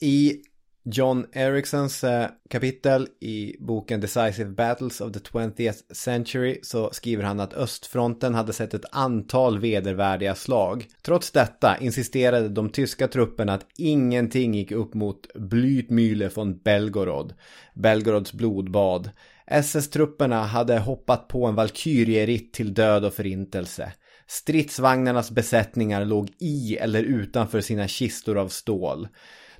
[0.00, 0.42] I
[0.90, 7.40] John Ericssons eh, kapitel i boken Decisive Battles of the 20th Century så skriver han
[7.40, 10.86] att östfronten hade sett ett antal vedervärdiga slag.
[11.02, 17.34] Trots detta insisterade de tyska trupperna att ingenting gick upp mot Blytmühle från Belgorod,
[17.74, 19.10] Belgorods blodbad.
[19.46, 23.92] SS-trupperna hade hoppat på en valkyrieritt till död och förintelse.
[24.26, 29.08] Stridsvagnarnas besättningar låg i eller utanför sina kistor av stål.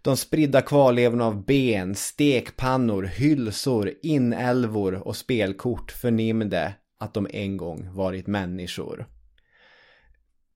[0.09, 7.95] De spridda kvarlevorna av ben, stekpannor, hylsor, inälvor och spelkort förnimde att de en gång
[7.95, 9.07] varit människor.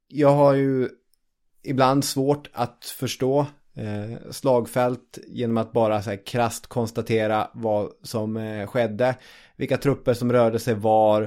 [0.08, 0.88] Jag har ju
[1.62, 3.46] ibland svårt att förstå
[3.76, 9.14] eh, slagfält genom att bara så här krasst konstatera vad som eh, skedde,
[9.56, 11.22] vilka trupper som rörde sig var,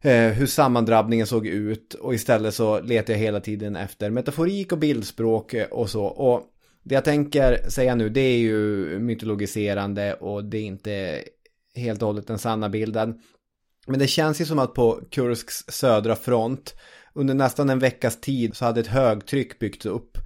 [0.00, 4.78] eh, hur sammandrabbningen såg ut och istället så letar jag hela tiden efter metaforik och
[4.78, 6.04] bildspråk eh, och så.
[6.04, 6.48] Och
[6.82, 11.24] det jag tänker säga nu det är ju mytologiserande och det är inte
[11.74, 13.20] helt och hållet den sanna bilden.
[13.86, 16.74] Men det känns ju som att på Kursks södra front
[17.14, 20.18] under nästan en veckas tid så hade ett högtryck byggts upp.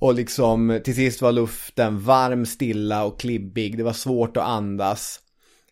[0.00, 3.76] Och liksom till sist var luften varm, stilla och klibbig.
[3.76, 5.20] Det var svårt att andas.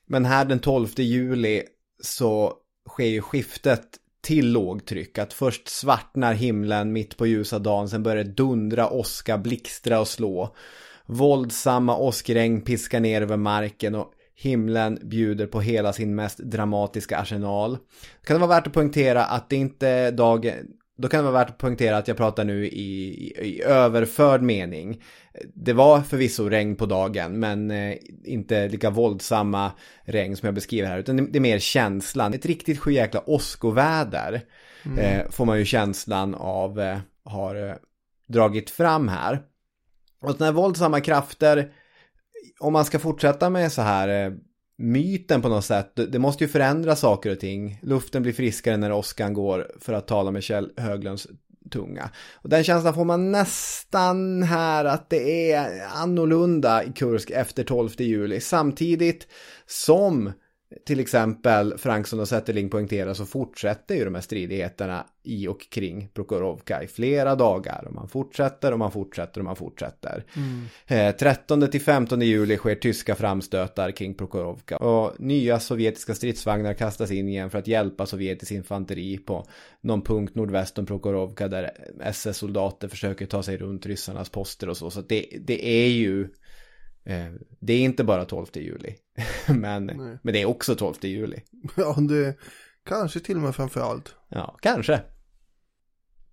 [0.06, 1.62] Men här den 12 juli
[2.02, 2.54] så
[2.88, 5.18] sker ju skiftet till lågtryck.
[5.18, 10.08] Att först svartnar himlen mitt på ljusa dagen, sen börjar det dundra, åska, blixtra och
[10.08, 10.54] slå.
[11.06, 17.78] Våldsamma åskregn piskar ner över marken och himlen bjuder på hela sin mest dramatiska arsenal.
[18.20, 20.52] Det kan vara värt att poängtera att det inte är dag,
[21.00, 25.02] då kan det vara värt att poängtera att jag pratar nu i, i, överförd mening.
[25.54, 29.72] Det var förvisso regn på dagen men eh, inte lika våldsamma
[30.04, 32.34] regn som jag beskriver här utan det, det är mer känslan.
[32.34, 34.42] Ett riktigt sjujäkla åskoväder
[34.84, 34.98] mm.
[34.98, 37.74] eh, får man ju känslan av eh, har eh,
[38.28, 39.42] dragit fram här.
[40.22, 41.72] Och sådana här våldsamma krafter
[42.60, 44.32] om man ska fortsätta med så här eh,
[44.80, 45.92] myten på något sätt.
[46.08, 47.78] Det måste ju förändra saker och ting.
[47.82, 51.26] Luften blir friskare när åskan går för att tala med Kjell Höglunds
[51.70, 52.10] tunga.
[52.32, 57.90] Och den känslan får man nästan här att det är annorlunda i Kursk efter 12
[57.98, 58.40] juli.
[58.40, 59.26] Samtidigt
[59.66, 60.32] som
[60.86, 66.08] till exempel Frankson och Zetterling poängterar så fortsätter ju de här stridigheterna i och kring
[66.14, 67.84] Prokhorovka i flera dagar.
[67.86, 70.24] Och man fortsätter och man fortsätter och man fortsätter.
[70.36, 71.08] Mm.
[71.08, 74.76] Eh, 13 till 15 juli sker tyska framstötar kring Prokhorovka.
[74.76, 79.46] Och nya sovjetiska stridsvagnar kastas in igen för att hjälpa sovjetisk infanteri på
[79.80, 84.90] någon punkt nordväst om Prokhorovka där SS-soldater försöker ta sig runt ryssarnas poster och så.
[84.90, 86.28] Så det, det är ju
[87.04, 88.94] Eh, det är inte bara 12 juli.
[89.46, 89.86] men,
[90.22, 91.40] men det är också 12 juli.
[91.76, 92.36] Ja, det
[92.86, 94.14] kanske till och med framför allt.
[94.28, 95.00] Ja, kanske.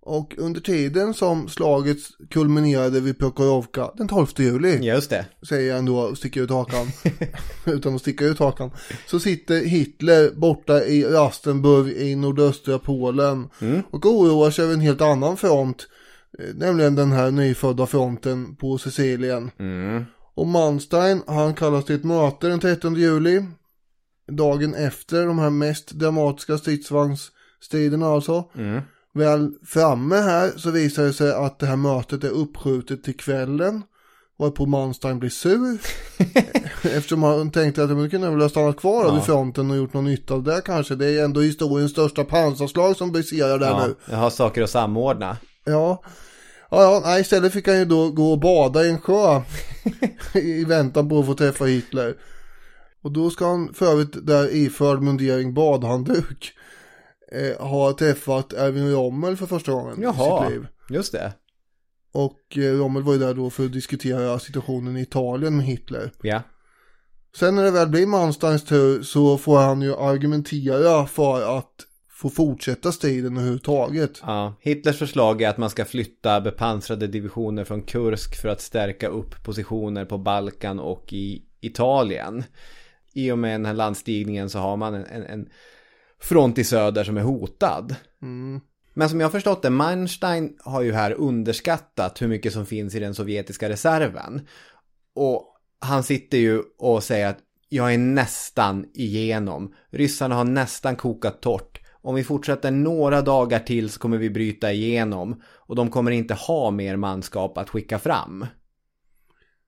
[0.00, 1.98] Och under tiden som slaget
[2.30, 4.78] kulminerade vid Prokhorovka den 12 juli.
[4.86, 5.26] Just det.
[5.48, 6.86] Säger jag ändå och sticker ut hakan.
[7.66, 8.70] utan att sticka ut hakan.
[9.06, 13.48] Så sitter Hitler borta i Rastenburg i nordöstra Polen.
[13.60, 13.82] Mm.
[13.90, 15.86] Och oroar sig över en helt annan front.
[16.38, 19.50] Eh, nämligen den här nyfödda fronten på Sicilien.
[19.58, 20.04] Mm.
[20.38, 23.44] Och Manstein, han kallas till ett möte den 13 juli.
[24.30, 28.44] Dagen efter de här mest dramatiska stridsvagnsstriderna alltså.
[28.54, 28.80] Mm.
[29.14, 33.82] Väl framme här så visar det sig att det här mötet är uppskjutet till kvällen.
[34.38, 35.78] Varpå Manstein blir sur.
[36.96, 39.14] Eftersom han tänkte att man kunde väl ha stannat kvar ja.
[39.14, 40.94] vid fronten och gjort någon nytta av det kanske.
[40.94, 43.94] Det är ändå historiens största pansarslag som briserar där ja, nu.
[44.10, 45.36] Jag har saker att samordna.
[45.64, 46.02] Ja.
[46.70, 49.42] Ja, ja, istället fick han ju då gå och bada i en sjö
[50.34, 52.16] i väntan på att få träffa Hitler.
[53.02, 56.52] Och då ska han för övrigt där iförd mundering badhandduk
[57.32, 60.66] eh, ha träffat Erwin Rommel för första gången Jaha, i sitt liv.
[60.90, 61.32] just det.
[62.12, 66.12] Och eh, Rommel var ju där då för att diskutera situationen i Italien med Hitler.
[66.22, 66.42] Ja.
[67.36, 71.74] Sen när det väl blir Mansteins tur så får han ju argumentera för att
[72.18, 74.22] få fortsätta striden överhuvudtaget.
[74.22, 79.08] Ja, Hitlers förslag är att man ska flytta bepansrade divisioner från Kursk för att stärka
[79.08, 82.44] upp positioner på Balkan och i Italien.
[83.14, 85.48] I och med den här landstigningen så har man en, en, en
[86.20, 87.94] front i söder som är hotad.
[88.22, 88.60] Mm.
[88.94, 92.94] Men som jag har förstått det, Manstein har ju här underskattat hur mycket som finns
[92.94, 94.46] i den sovjetiska reserven.
[95.14, 97.38] Och han sitter ju och säger att
[97.68, 99.74] jag är nästan igenom.
[99.90, 101.77] Ryssarna har nästan kokat torrt.
[102.02, 105.42] Om vi fortsätter några dagar till så kommer vi bryta igenom.
[105.56, 108.46] Och de kommer inte ha mer manskap att skicka fram.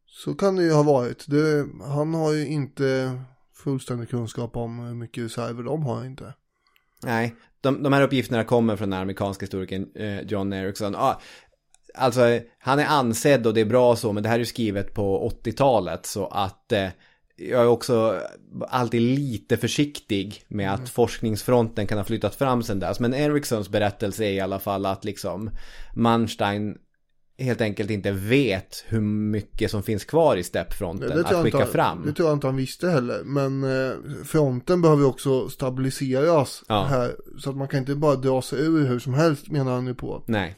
[0.07, 1.25] Så kan det ju ha varit.
[1.29, 3.19] Det, han har ju inte
[3.55, 6.35] fullständig kunskap om hur mycket reserver de har inte.
[7.03, 10.95] Nej, de, de här uppgifterna kommer från den amerikanska historikern eh, John Erickson.
[10.97, 11.21] Ah,
[11.95, 14.95] alltså, han är ansedd och det är bra så, men det här är ju skrivet
[14.95, 16.89] på 80-talet så att eh,
[17.41, 18.21] jag är också
[18.69, 20.89] alltid lite försiktig med att mm.
[20.89, 23.01] forskningsfronten kan ha flyttat fram sen dess.
[23.01, 25.51] Men Ericssons berättelse är i alla fall att liksom
[25.95, 26.77] Manstein
[27.39, 32.07] helt enkelt inte vet hur mycket som finns kvar i steppfronten att skicka inte, fram.
[32.07, 33.23] Det tror jag inte han visste heller.
[33.25, 33.93] Men eh,
[34.25, 36.85] fronten behöver också stabiliseras ja.
[36.85, 37.15] här.
[37.39, 39.95] Så att man kan inte bara dra sig ur hur som helst menar han ju
[39.95, 40.25] på.
[40.27, 40.57] Nej.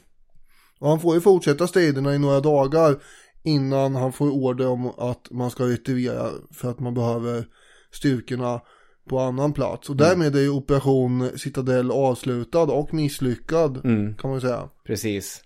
[0.79, 2.99] Och han får ju fortsätta striderna i några dagar
[3.43, 7.45] innan han får order om att man ska retirera för att man behöver
[7.91, 8.61] styrkorna
[9.09, 9.89] på annan plats.
[9.89, 14.15] Och därmed är ju operation Citadel avslutad och misslyckad mm.
[14.15, 14.69] kan man säga.
[14.85, 15.43] Precis.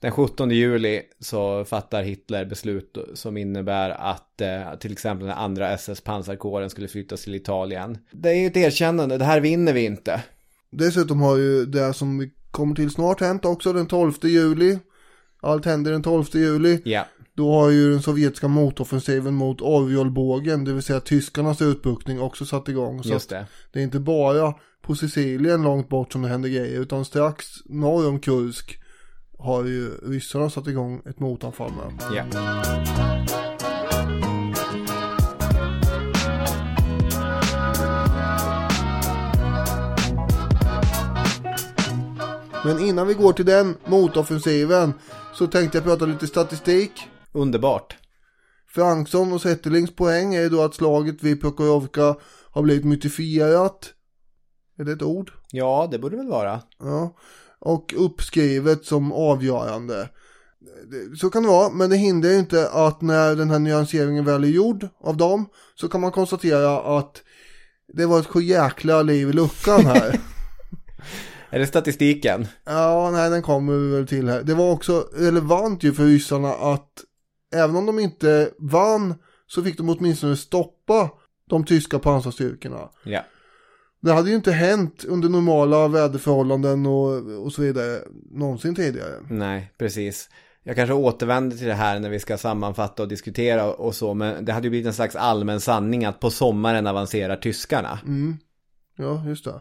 [0.00, 5.70] Den 17 juli så fattar Hitler beslut som innebär att eh, till exempel den andra
[5.70, 7.98] SS pansarkåren skulle flyttas till Italien.
[8.12, 10.22] Det är ju ett erkännande, det här vinner vi inte.
[10.70, 14.78] Dessutom har ju det som vi kommer till snart hänt också den 12 juli.
[15.40, 16.82] Allt händer den 12 juli.
[16.84, 17.06] Ja.
[17.38, 22.68] Då har ju den sovjetiska motoffensiven mot Orjolbågen, det vill säga tyskarnas utbuktning, också satt
[22.68, 23.02] igång.
[23.02, 23.46] Så Just det.
[23.72, 28.08] det är inte bara på Sicilien långt bort som det händer grejer, utan strax norr
[28.08, 28.78] om Kursk
[29.38, 32.02] har ju ryssarna satt igång ett motanfall med.
[32.16, 32.24] Ja.
[42.64, 44.92] Men innan vi går till den motoffensiven
[45.34, 47.08] så tänkte jag prata lite statistik.
[47.32, 47.96] Underbart.
[48.68, 52.16] Fransson och Zetterlings poäng är ju då att slaget vid Prokhorovka
[52.50, 53.94] har blivit mytifierat.
[54.78, 55.32] Är det ett ord?
[55.50, 56.62] Ja, det borde väl vara.
[56.78, 57.14] Ja
[57.58, 60.08] och uppskrivet som avgörande.
[61.20, 64.44] Så kan det vara, men det hindrar ju inte att när den här nyanseringen väl
[64.44, 67.22] är gjord av dem så kan man konstatera att
[67.94, 70.20] det var ett sjujäkla liv i luckan här.
[71.50, 72.46] är det statistiken?
[72.64, 74.42] Ja, nej den kommer vi väl till här.
[74.42, 77.04] Det var också relevant ju för ryssarna att
[77.54, 79.14] även om de inte vann
[79.46, 81.10] så fick de åtminstone stoppa
[81.48, 82.88] de tyska pansarstyrkorna.
[83.04, 83.24] Ja.
[84.00, 87.98] Det hade ju inte hänt under normala väderförhållanden och, och så vidare
[88.30, 89.14] någonsin tidigare.
[89.30, 90.30] Nej, precis.
[90.62, 94.44] Jag kanske återvänder till det här när vi ska sammanfatta och diskutera och så, men
[94.44, 97.98] det hade ju blivit en slags allmän sanning att på sommaren avancerar tyskarna.
[98.06, 98.36] Mm.
[98.96, 99.60] Ja, just det.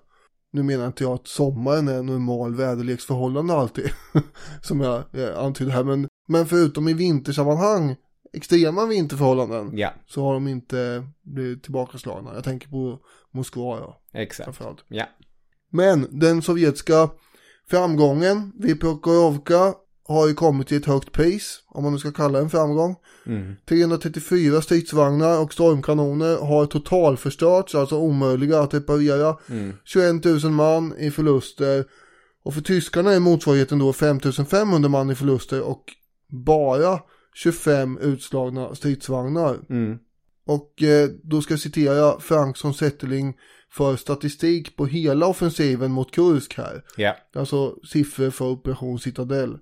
[0.52, 3.90] Nu menar inte jag att sommaren är normal väderleksförhållande alltid,
[4.62, 7.96] som jag, jag antydde här, men, men förutom i vintersammanhang,
[8.34, 9.94] extrema vinterförhållanden, ja.
[10.08, 12.34] så har de inte blivit tillbakaslagna.
[12.34, 13.00] Jag tänker på
[13.32, 14.02] Moskva ja.
[14.14, 14.62] Exakt.
[14.88, 15.06] Ja.
[15.72, 17.10] Men den sovjetiska
[17.70, 19.74] framgången vid Prokhorovka
[20.08, 22.96] har ju kommit till ett högt pris, om man nu ska kalla det en framgång.
[23.26, 23.56] Mm.
[23.70, 29.38] 334 stridsvagnar och stormkanoner har totalförstörts, alltså omöjliga att reparera.
[29.50, 29.74] Mm.
[29.84, 31.86] 21 000 man i förluster.
[32.44, 35.84] Och för tyskarna är motsvarigheten då 5500 man i förluster och
[36.28, 37.00] bara
[37.34, 39.58] 25 utslagna stridsvagnar.
[39.70, 39.98] Mm.
[40.46, 43.34] Och eh, då ska jag citera Frankson Zetterling
[43.72, 46.84] för statistik på hela offensiven mot Kursk här.
[46.98, 47.16] Ja.
[47.36, 49.58] Alltså siffror för Operation Citadel.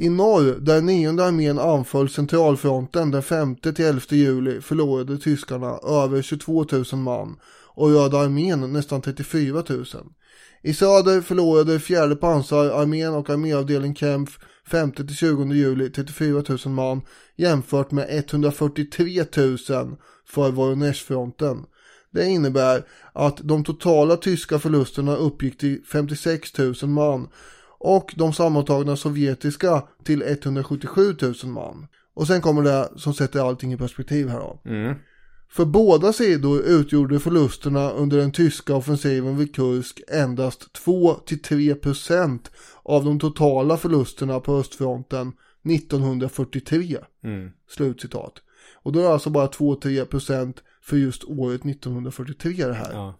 [0.00, 6.84] I norr, där nionde armén anföll centralfronten den 5-11 juli förlorade tyskarna över 22 000
[6.92, 7.36] man
[7.74, 9.84] och Röda armén nästan 34 000.
[10.62, 14.38] I söder förlorade fjärde pansararmén och arméavdelning Kempf
[14.70, 17.00] 5-20 juli 34 000 man
[17.36, 19.58] jämfört med 143 000
[20.28, 21.64] för Voronezh-fronten.
[22.10, 27.28] Det innebär att de totala tyska förlusterna uppgick till 56 000 man
[27.78, 31.86] och de sammantagna sovjetiska till 177 000 man.
[32.14, 34.60] Och sen kommer det som sätter allting i perspektiv här då.
[34.64, 34.94] Mm.
[35.50, 42.40] För båda sidor utgjorde förlusterna under den tyska offensiven vid Kursk endast 2-3%
[42.82, 45.32] av de totala förlusterna på östfronten
[45.70, 46.98] 1943.
[47.24, 47.50] Mm.
[47.68, 48.32] Slutcitat.
[48.82, 52.92] Och då är det alltså bara 2-3% för just året 1943 det här.
[52.92, 53.18] Ja.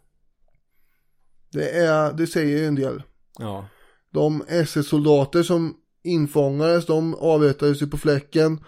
[1.53, 3.03] Det, är, det säger en del.
[3.39, 3.69] Ja.
[4.11, 8.61] De SS-soldater som infångades, de avrättades ju på fläcken.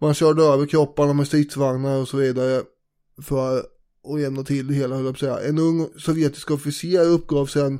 [0.00, 2.62] Man körde över kropparna med stridsvagnar och så vidare.
[3.22, 5.48] För att jämna till det hela, höll jag på att säga.
[5.48, 7.78] En ung sovjetisk officer uppgav sedan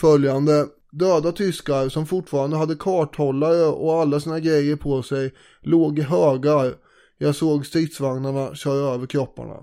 [0.00, 0.66] följande.
[0.90, 6.74] Döda tyskar som fortfarande hade karthållare och alla sina grejer på sig låg i högar.
[7.18, 9.54] Jag såg stridsvagnarna köra över kropparna.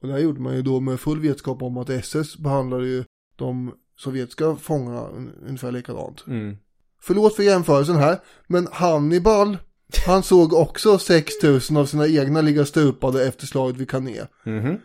[0.00, 3.04] Och det här gjorde man ju då med full vetskap om att SS behandlade ju
[3.36, 5.08] de sovjetiska fångarna
[5.46, 6.26] ungefär likadant.
[6.26, 6.56] Mm.
[7.02, 9.58] Förlåt för jämförelsen här, men Hannibal,
[10.06, 14.28] han såg också 6000 av sina egna ligga stupade efter slaget vid Cannes.
[14.44, 14.78] Mhm.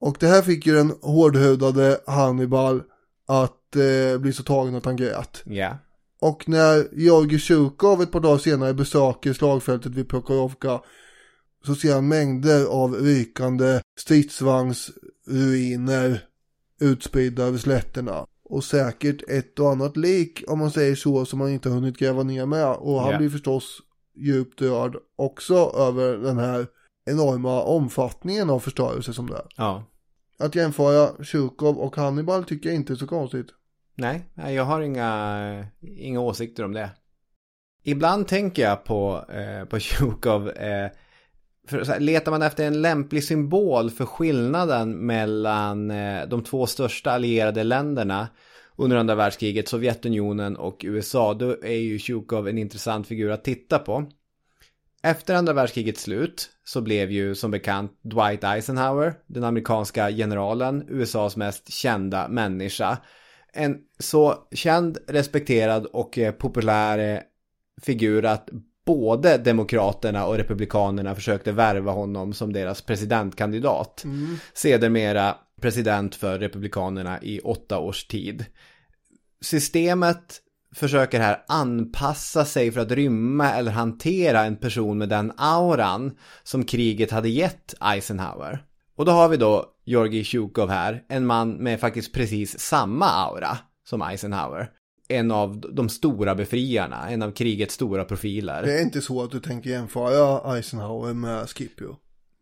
[0.00, 2.82] Och det här fick ju den hårdhudade Hannibal
[3.28, 5.42] att eh, bli så tagen att han grät.
[5.44, 5.78] Ja.
[6.20, 10.80] Och när Georgij Sjukov ett par dagar senare besöker slagfältet vid Prokhorovka
[11.66, 16.20] så ser han mängder av rykande stridsvagnsruiner
[16.80, 18.26] utspridda över slätterna.
[18.50, 21.98] Och säkert ett och annat lik om man säger så som man inte har hunnit
[21.98, 22.66] gräva ner med.
[22.66, 23.18] Och han Ja.
[23.18, 23.78] blir förstås
[24.16, 26.66] djupt rörd också över den här
[27.04, 29.46] enorma omfattningen av förstörelse som det är.
[29.56, 29.84] Ja.
[30.38, 33.46] Att jämföra Sjukov och Hannibal tycker jag inte är så konstigt.
[33.94, 36.90] Nej, jag har inga, inga åsikter om det.
[37.82, 40.48] Ibland tänker jag på, eh, på Tjukov.
[40.48, 40.90] Eh,
[41.68, 46.66] för, så här, letar man efter en lämplig symbol för skillnaden mellan eh, de två
[46.66, 48.28] största allierade länderna
[48.76, 53.78] under andra världskriget, Sovjetunionen och USA, då är ju Tjukov en intressant figur att titta
[53.78, 54.06] på.
[55.02, 61.36] Efter andra världskrigets slut så blev ju som bekant Dwight Eisenhower, den amerikanska generalen, USAs
[61.36, 62.98] mest kända människa.
[63.52, 67.20] En så känd, respekterad och eh, populär eh,
[67.82, 68.48] figur att
[68.86, 74.04] både demokraterna och republikanerna försökte värva honom som deras presidentkandidat.
[74.54, 78.44] Sedermera president för republikanerna i åtta års tid.
[79.40, 80.40] Systemet
[80.74, 86.64] försöker här anpassa sig för att rymma eller hantera en person med den auran som
[86.64, 88.64] kriget hade gett Eisenhower.
[88.96, 93.58] Och då har vi då Georgij Sjukov här, en man med faktiskt precis samma aura
[93.88, 94.70] som Eisenhower.
[95.10, 98.62] En av de stora befriarna, en av krigets stora profiler.
[98.62, 101.96] Det är inte så att du tänker jämföra Eisenhower med Scipio.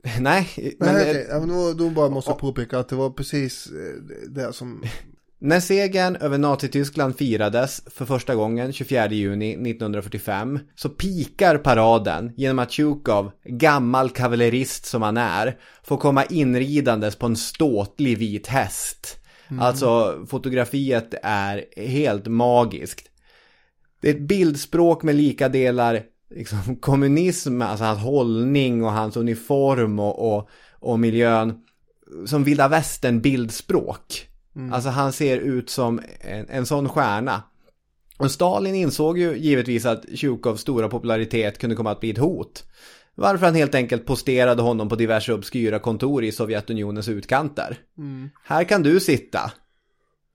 [0.20, 1.26] Nej, men Nej, okej.
[1.30, 4.84] Ja, men då, då bara måste jag påpeka att det var precis eh, det som...
[5.40, 12.58] När segern över Nazityskland firades för första gången 24 juni 1945 så pikar paraden genom
[12.58, 19.17] att Tjukov, gammal kavallerist som han är, får komma inridandes på en ståtlig vit häst.
[19.60, 23.10] Alltså fotografiet är helt magiskt.
[24.00, 26.02] Det är ett bildspråk med lika delar
[26.34, 31.62] liksom, kommunism, alltså hans hållning och hans uniform och, och, och miljön
[32.26, 34.28] som vilda västern bildspråk.
[34.72, 37.42] Alltså han ser ut som en, en sån stjärna.
[38.18, 42.64] Och Stalin insåg ju givetvis att Tjukovs stora popularitet kunde komma att bli ett hot.
[43.18, 47.78] Varför han helt enkelt posterade honom på diverse obskyra kontor i Sovjetunionens utkanter.
[48.44, 49.52] Här kan du sitta.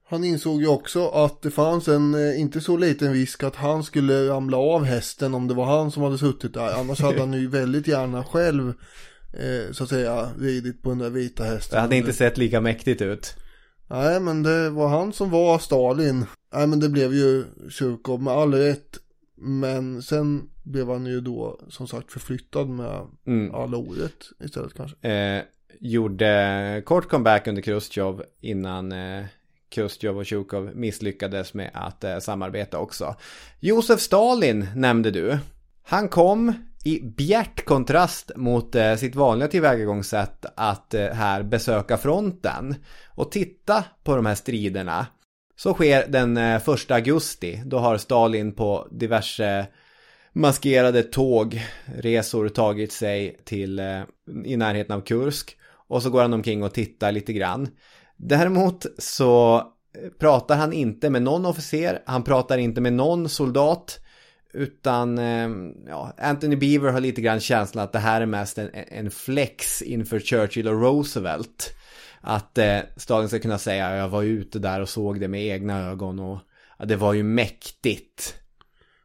[0.08, 3.84] Han insåg ju också att det fanns en eh, inte så liten risk att han
[3.84, 6.80] skulle ramla av hästen om det var han som hade suttit där.
[6.80, 8.68] Annars hade han ju väldigt gärna själv
[9.32, 11.76] eh, så att säga ridit på den där vita hästen.
[11.76, 13.34] Det hade inte sett lika mäktigt ut.
[13.90, 16.24] Nej men det var han som var Stalin.
[16.54, 18.98] Nej men det blev ju Tjurkov med all rätt.
[19.36, 23.54] Men sen blev han ju då som sagt förflyttad med Mm.
[23.54, 24.14] alla ordet
[24.44, 25.08] istället kanske.
[25.08, 25.42] Eh,
[25.80, 29.24] gjorde kort comeback under Khrushchev innan eh,
[29.68, 33.14] Khrushchev och Tjukov misslyckades med att eh, samarbeta också.
[33.60, 35.38] Josef Stalin nämnde du.
[35.82, 36.52] Han kom
[36.84, 42.74] i bjärt kontrast mot eh, sitt vanliga tillvägagångssätt att eh, här besöka fronten
[43.06, 45.06] och titta på de här striderna.
[45.56, 47.62] Så sker den eh, 1 augusti.
[47.66, 49.66] Då har Stalin på diverse
[50.32, 54.02] maskerade tågresor tagit sig till eh,
[54.44, 55.56] i närheten av Kursk.
[55.88, 57.68] Och så går han omkring och tittar lite grann.
[58.16, 64.00] Däremot så eh, pratar han inte med någon officer, han pratar inte med någon soldat.
[64.56, 65.18] Utan
[65.88, 69.82] ja, Anthony Beaver har lite grann känslan att det här är mest en, en flex
[69.82, 71.74] inför Churchill och Roosevelt.
[72.26, 75.80] Att eh, Stalin ska kunna säga jag var ute där och såg det med egna
[75.90, 76.38] ögon och
[76.78, 78.34] ja, det var ju mäktigt.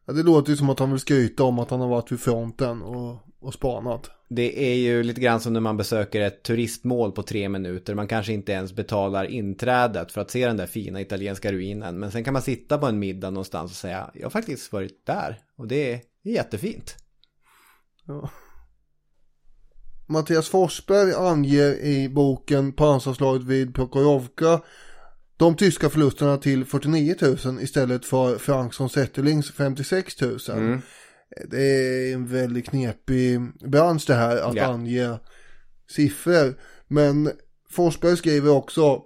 [0.05, 2.19] Ja, det låter ju som att han vill skryta om att han har varit vid
[2.19, 4.11] fronten och, och spanat.
[4.29, 7.95] Det är ju lite grann som när man besöker ett turistmål på tre minuter.
[7.95, 11.99] Man kanske inte ens betalar inträdet för att se den där fina italienska ruinen.
[11.99, 15.05] Men sen kan man sitta på en middag någonstans och säga jag har faktiskt varit
[15.05, 15.39] där.
[15.57, 16.95] Och det är jättefint.
[18.05, 18.29] Ja.
[20.09, 24.61] Mattias Forsberg anger i boken Pansarslaget vid Prokhorovka
[25.37, 30.39] de tyska förlusterna till 49 000 istället för Frankson Zetterlings 56 000.
[30.49, 30.81] Mm.
[31.49, 33.39] Det är en väldigt knepig
[33.69, 34.69] bransch det här att yeah.
[34.69, 35.19] ange
[35.89, 36.55] siffror.
[36.87, 37.31] Men
[37.69, 39.01] Forsberg skriver också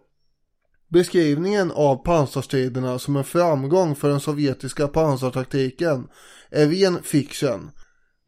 [0.94, 6.08] Beskrivningen av pansarstriderna som en framgång för den sovjetiska pansartaktiken
[6.50, 7.72] är ren fiction.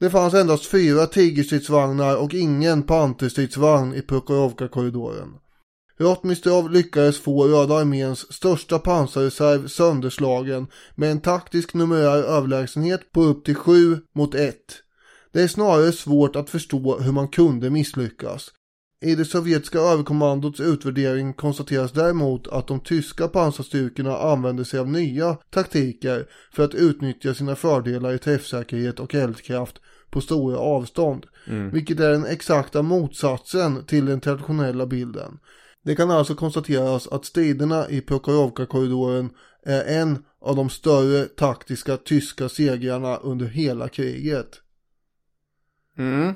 [0.05, 5.29] Det fanns endast fyra tigerstridsvagnar och ingen panterstridsvagn i Prokhorovka-korridoren.
[5.99, 13.45] Rotmistrov lyckades få Röda arméns största pansarreserv sönderslagen med en taktisk numerär överlägsenhet på upp
[13.45, 14.55] till 7 mot 1.
[15.33, 18.51] Det är snarare svårt att förstå hur man kunde misslyckas.
[19.01, 25.37] I det sovjetiska överkommandots utvärdering konstateras däremot att de tyska pansarstyrkorna använde sig av nya
[25.49, 29.79] taktiker för att utnyttja sina fördelar i träffsäkerhet och eldkraft
[30.15, 31.25] på stora avstånd.
[31.47, 31.69] Mm.
[31.71, 35.39] Vilket är den exakta motsatsen till den traditionella bilden.
[35.83, 39.29] Det kan alltså konstateras att striderna i Prokhorovka-korridoren
[39.65, 44.47] är en av de större taktiska tyska segrarna under hela kriget.
[45.97, 46.33] Mm.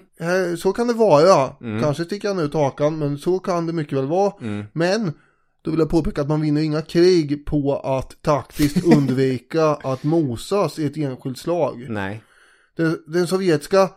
[0.58, 1.56] Så kan det vara.
[1.62, 1.82] Mm.
[1.82, 4.34] Kanske sticker han ut hakan, men så kan det mycket väl vara.
[4.42, 4.66] Mm.
[4.74, 5.14] Men
[5.62, 10.80] då vill jag påpeka att man vinner inga krig på att taktiskt undvika att mosas
[10.80, 11.86] i ett enskilt slag.
[11.90, 12.24] Nej.
[13.08, 13.90] Den sovjetiska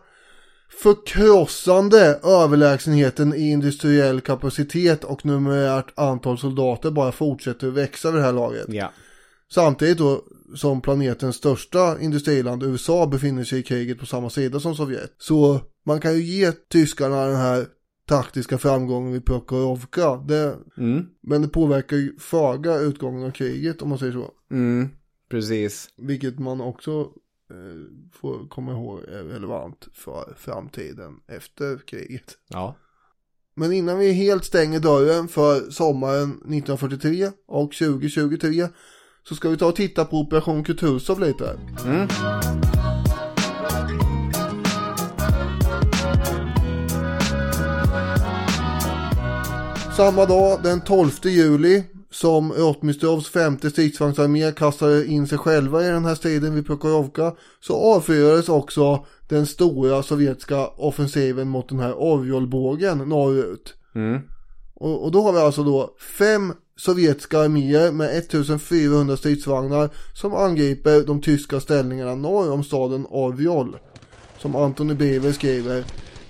[0.81, 8.25] förkrossande överlägsenheten i industriell kapacitet och numerärt antal soldater bara fortsätter att växa vid det
[8.25, 8.65] här laget.
[8.67, 8.91] Ja.
[9.53, 10.21] Samtidigt då
[10.55, 15.15] som planetens största industriland USA befinner sig i kriget på samma sida som Sovjet.
[15.17, 17.65] Så man kan ju ge tyskarna den här
[18.07, 20.15] taktiska framgången vid Prokhorovka.
[20.15, 21.05] Det, mm.
[21.21, 24.31] Men det påverkar ju föga utgången av kriget om man säger så.
[24.51, 24.89] Mm,
[25.29, 25.89] precis.
[25.97, 27.09] Vilket man också
[28.13, 32.37] får komma ihåg är relevant för framtiden efter kriget.
[32.47, 32.75] Ja.
[33.55, 38.67] Men innan vi helt stänger dörren för sommaren 1943 och 2023
[39.23, 41.59] så ska vi ta och titta på Operation Kutuzov lite.
[41.85, 42.07] Mm.
[49.97, 51.83] Samma dag, den 12 juli,
[52.13, 57.75] som Rotmistrovs femte stridsvagnsarmé kastade in sig själva i den här striden vid Prokhorovka så
[57.75, 63.73] avfyrades också den stora sovjetiska offensiven mot den här Orjolbågen norrut.
[63.95, 64.21] Mm.
[64.75, 71.01] Och, och, då har vi alltså då fem sovjetiska arméer med 1400 stridsvagnar som angriper
[71.01, 73.77] de tyska ställningarna norr om staden Orjol.
[74.39, 75.83] Som Antoni Bever skriver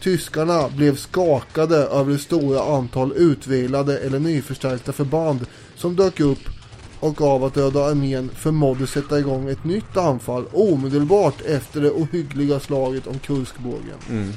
[0.03, 5.45] Tyskarna blev skakade över det stora antal utvilade eller nyförstärkta förband
[5.83, 6.39] som dök upp
[6.99, 12.59] och av att Röda armén förmådde sätta igång ett nytt anfall omedelbart efter det ohyggliga
[12.59, 13.97] slaget om Kurskbågen.
[14.09, 14.33] Mm.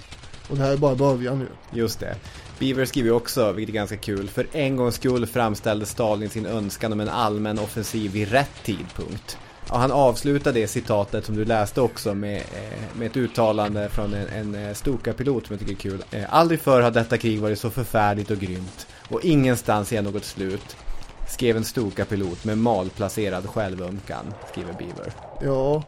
[0.48, 1.48] Och det här är bara början nu.
[1.78, 2.16] Just det.
[2.58, 6.92] Beaver skriver också, vilket är ganska kul, för en gångs skull framställde Stalin sin önskan
[6.92, 9.38] om en allmän offensiv vid rätt tidpunkt.
[9.68, 14.14] Och han avslutar det citatet som du läste också med, eh, med ett uttalande från
[14.14, 16.04] en, en eh, Stuka-pilot som jag tycker är kul.
[16.10, 20.24] Eh, Aldrig förr har detta krig varit så förfärligt och grymt och ingenstans är något
[20.24, 20.76] slut.
[21.28, 25.12] Skrev en Stuka-pilot med malplacerad självömkan, skriver Beaver.
[25.42, 25.82] Ja,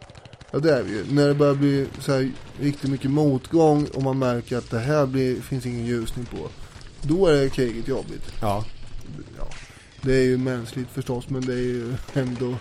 [0.51, 1.05] ja det är vi ju.
[1.11, 2.30] När det börjar bli så här
[2.61, 6.49] riktigt mycket motgång och man märker att det här blir, finns ingen ljusning på.
[7.03, 8.32] Då är det kriget jobbigt.
[8.41, 8.64] Ja.
[9.39, 9.49] ja.
[10.03, 12.55] Det är ju mänskligt förstås men det är ju ändå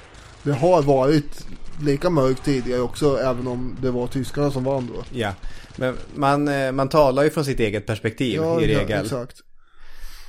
[0.48, 1.46] det har varit
[1.82, 5.04] lika mörkt tidigare också även om det var tyskarna som vann då.
[5.20, 5.34] Ja,
[5.76, 8.90] men man, eh, man talar ju från sitt eget perspektiv ja, i regel.
[8.90, 9.38] Ja, exakt.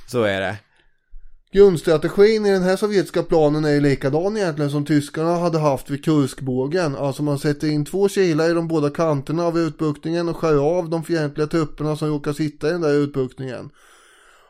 [0.07, 0.57] Så är det.
[1.51, 6.05] Grundstrategin i den här sovjetiska planen är ju likadan egentligen som tyskarna hade haft vid
[6.05, 6.95] Kurskbågen.
[6.95, 10.89] Alltså man sätter in två kilar i de båda kanterna av utbuktningen och skär av
[10.89, 13.69] de fientliga trupperna som råkar sitta i den där utbuktningen.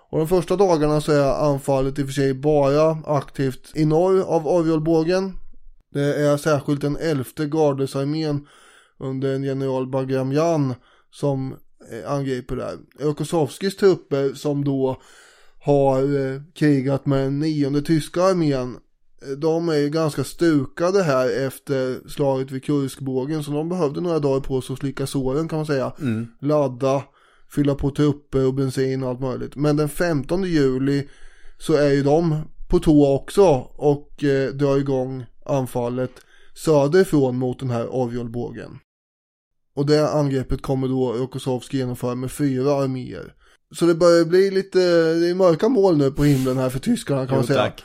[0.09, 4.21] Och de första dagarna så är anfallet i och för sig bara aktivt i norr
[4.21, 5.33] av Orjolbågen
[5.93, 8.47] det är särskilt den elfte gardesarmén
[8.97, 10.73] under en general Bagramjan
[11.11, 11.55] som
[11.91, 12.77] eh, angriper där.
[12.99, 15.01] Ökosovskis trupper som då
[15.59, 18.77] har eh, krigat med den nionde tyska armén
[19.37, 24.39] de är ju ganska stukade här efter slaget vid Kurskbågen så de behövde några dagar
[24.39, 25.93] på sig att slicka såren kan man säga.
[25.99, 26.27] Mm.
[26.41, 27.03] Ladda,
[27.49, 29.55] fylla på trupper och bensin och allt möjligt.
[29.55, 31.07] Men den 15 juli
[31.57, 32.35] så är ju de
[32.69, 33.45] på tå också
[33.75, 36.11] och eh, drar igång anfallet
[36.55, 38.79] söderifrån mot den här Orjolbågen.
[39.75, 43.33] Och det angreppet kommer då Rokossovski genomföra med fyra arméer.
[43.75, 44.79] Så det börjar bli lite,
[45.13, 47.59] det är mörka mål nu på himlen här för tyskarna kan Jo, man säga.
[47.63, 47.83] tack.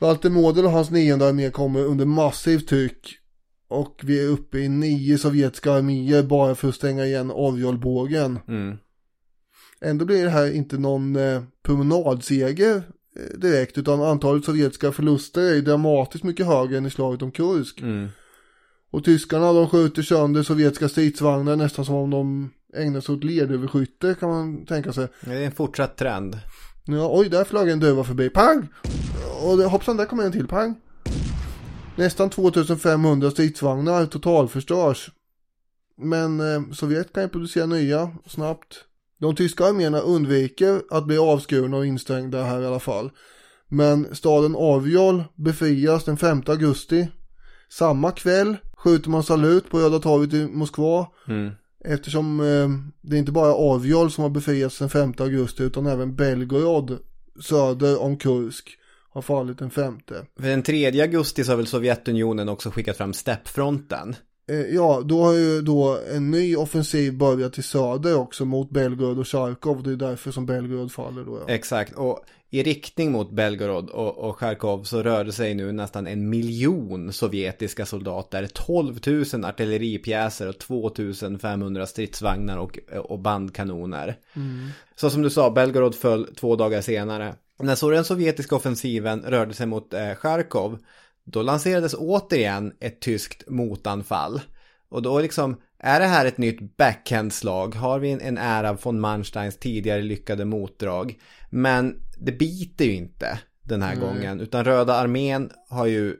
[0.00, 3.16] Walter Model och hans nionde armé kommer under massivt tryck.
[3.68, 8.38] Och vi är uppe i nio sovjetiska arméer bara för att stänga igen Orjolbågen.
[8.48, 8.76] Mm.
[9.80, 12.76] Ändå blir det här inte någon eh, promenadseger
[13.16, 17.80] eh, direkt utan antalet sovjetiska förluster är dramatiskt mycket högre än i slaget om Kursk.
[17.80, 18.08] Mm.
[18.90, 24.14] Och tyskarna de skjuter sönder sovjetiska stridsvagnar nästan som om de ägnar sig åt ledöverskytte
[24.20, 25.08] kan man tänka sig.
[25.20, 26.38] Det är en fortsatt trend.
[26.84, 28.30] Ja, oj, där flög en duva förbi.
[28.30, 28.68] Pang!
[29.42, 30.46] Och det, hoppsan, där kommer en till.
[30.46, 30.74] Pang!
[31.96, 35.10] Nästan 2500 stridsvagnar totalförstörs.
[35.98, 38.84] Men eh, Sovjet kan ju producera nya snabbt.
[39.20, 43.10] De tyska arméerna undviker att bli avskurna och instängda här i alla fall.
[43.68, 47.08] Men staden Avjol befrias den 5 augusti.
[47.68, 51.06] Samma kväll skjuter man salut på Röda torget i Moskva.
[51.28, 51.50] Mm.
[51.84, 52.68] Eftersom eh,
[53.00, 56.98] det är inte bara Avjol som har befriats den 5 augusti utan även Belgorod
[57.40, 58.76] söder om Kursk
[59.12, 59.98] har fallit den 5.
[60.40, 64.16] För den 3 augusti så har väl Sovjetunionen också skickat fram steppfronten.
[64.50, 69.18] Eh, ja, då har ju då en ny offensiv börjat i söder också mot Belgorod
[69.18, 69.82] och Charkov.
[69.82, 71.38] Det är därför som Belgorod faller då.
[71.46, 71.54] Ja.
[71.54, 76.28] Exakt, och i riktning mot Belgorod och, och Charkov så rörde sig nu nästan en
[76.28, 80.90] miljon sovjetiska soldater, 12 000 artilleripjäser och 2
[81.40, 84.16] 500 stridsvagnar och, och bandkanoner.
[84.96, 87.34] Så som du sa, Belgorod föll två dagar senare.
[87.58, 90.78] När så den sovjetiska offensiven rörde sig mot eh, Charkov,
[91.24, 94.40] då lanserades återigen ett tyskt motanfall.
[94.88, 97.74] Och då liksom, är det här ett nytt backhandslag?
[97.74, 101.18] Har vi en, en ära von Mansteins tidigare lyckade motdrag?
[101.50, 106.16] Men det biter ju inte den här gången, utan Röda armén har ju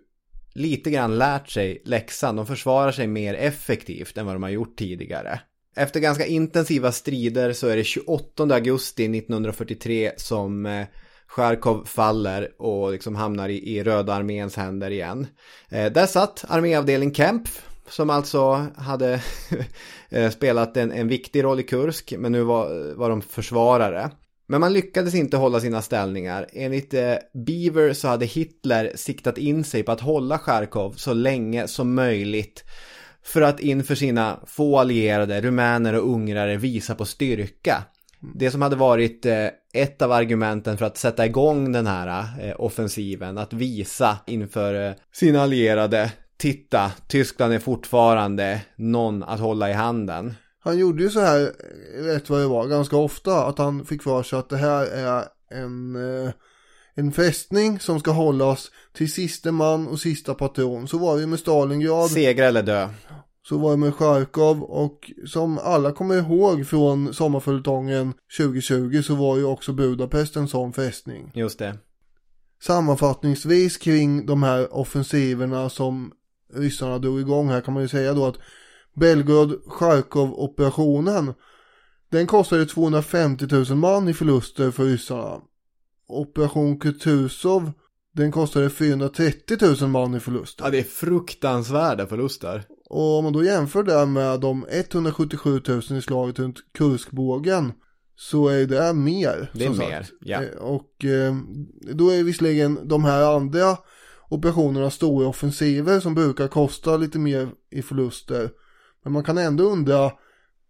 [0.55, 2.37] lite grann lärt sig läxan.
[2.37, 5.41] De försvarar sig mer effektivt än vad de har gjort tidigare.
[5.77, 10.87] Efter ganska intensiva strider så är det 28 augusti 1943 som eh,
[11.31, 15.27] Charkov faller och liksom hamnar i, i Röda arméns händer igen.
[15.69, 19.23] Eh, där satt arméavdelning Kempf som alltså hade
[20.09, 24.11] eh, spelat en, en viktig roll i Kursk men nu var, var de försvarare.
[24.47, 26.47] Men man lyckades inte hålla sina ställningar.
[26.53, 27.15] Enligt eh,
[27.47, 32.65] Beaver så hade Hitler siktat in sig på att hålla Charkov så länge som möjligt
[33.23, 37.85] för att inför sina få allierade, rumäner och ungrare, visa på styrka.
[38.35, 42.55] Det som hade varit eh, ett av argumenten för att sätta igång den här eh,
[42.59, 49.73] offensiven, att visa inför eh, sina allierade, titta, Tyskland är fortfarande någon att hålla i
[49.73, 50.35] handen.
[50.63, 51.53] Han gjorde ju så här,
[51.95, 53.45] rätt vad det var, ganska ofta.
[53.45, 56.33] Att han fick för sig att det här är en, eh,
[56.95, 60.89] en fästning som ska hållas till sista man och sista patron.
[60.89, 62.11] Så var det ju med Stalingrad.
[62.11, 62.89] Segra eller dö.
[63.51, 69.37] Så var det med Charkov och som alla kommer ihåg från sommarföljetongen 2020 så var
[69.37, 71.33] ju också Budapest en sån fästning.
[71.35, 71.79] Just det.
[72.63, 76.13] Sammanfattningsvis kring de här offensiverna som
[76.55, 78.37] ryssarna drog igång här kan man ju säga då att
[78.95, 81.35] Belgorod-Charkov-operationen
[82.11, 85.41] den kostade 250 000 man i förluster för ryssarna.
[86.09, 87.73] Operation Kutuzov
[88.13, 90.65] den kostade 430 000 man i förluster.
[90.65, 92.65] Ja, det är fruktansvärda förluster.
[92.91, 97.73] Och om man då jämför det med de 177 000 i slaget runt Kurskbågen
[98.17, 99.51] så är det mer.
[99.55, 100.13] Det är som mer, sagt.
[100.21, 100.43] ja.
[100.43, 101.35] Eh, Och eh,
[101.93, 103.77] då är visserligen de här andra
[104.29, 108.51] operationerna stora offensiver som brukar kosta lite mer i förluster.
[109.05, 110.13] Men man kan ändå undra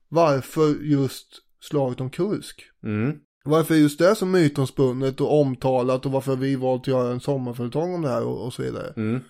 [0.08, 1.26] varför just
[1.60, 2.62] slaget om Kursk?
[2.84, 3.16] Mm.
[3.44, 7.20] Varför är just det så mytomspunnet och omtalat och varför vi valt att göra en
[7.20, 8.92] sommarföretag om det här och, och så vidare.
[8.96, 9.20] Mm.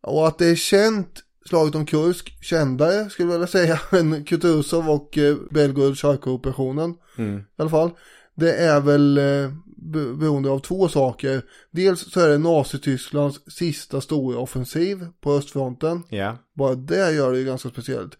[0.00, 4.90] Och att det är känt, slaget om Kursk, kändare skulle jag vilja säga, än Kutuzov
[4.90, 6.94] och eh, Belgorod Charkov-operationen.
[7.18, 7.38] Mm.
[7.38, 7.90] I alla fall.
[8.34, 11.42] Det är väl eh, be- beroende av två saker.
[11.70, 16.02] Dels så är det Nazitysklands sista stora offensiv på östfronten.
[16.08, 16.38] Ja.
[16.54, 18.12] Bara det gör det ju ganska speciellt.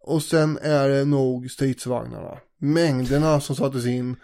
[0.00, 2.38] Och sen är det nog stridsvagnarna.
[2.58, 4.16] Mängderna som sattes in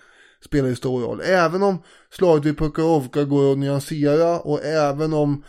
[0.44, 1.20] spelar ju stor roll.
[1.24, 5.44] Även om slaget vid Pokrovka går att nyansera och även om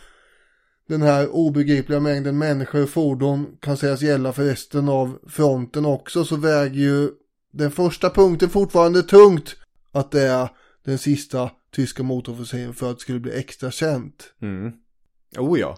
[0.88, 6.24] den här obegripliga mängden människor och fordon kan sägas gälla för resten av fronten också
[6.24, 7.10] så väger ju
[7.52, 9.56] den första punkten fortfarande tungt
[9.92, 10.48] att det är
[10.84, 14.32] den sista tyska motoffensiven för att det skulle bli extra känt.
[14.42, 14.72] Mm.
[15.38, 15.76] Oh ja.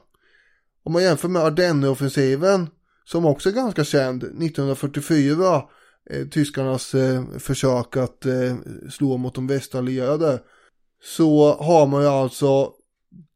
[0.83, 2.69] Om man jämför med Ardenneoffensiven
[3.05, 5.63] som också är ganska känd 1944
[6.11, 8.57] eh, tyskarnas eh, försök att eh,
[8.91, 10.43] slå mot de västallierade
[11.03, 12.73] så har man ju alltså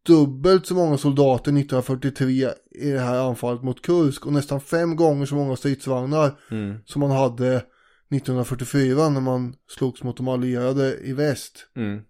[0.06, 5.26] dubbelt så många soldater 1943 i det här anfallet mot Kursk och nästan fem gånger
[5.26, 6.76] så många stridsvagnar Mm.
[6.84, 7.62] som man hade
[8.10, 11.66] 1944 när man slogs mot de allierade i väst.
[11.76, 12.00] Mm.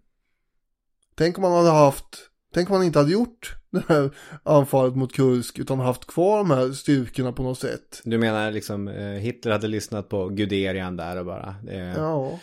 [1.15, 4.11] Tänk om man hade haft, tänk om man inte hade gjort det här
[4.43, 8.01] anfallet mot Kursk utan haft kvar de här styrkorna på något sätt.
[8.03, 12.39] Du menar liksom eh, Hitler hade lyssnat på Guderian där och bara eh, Ja.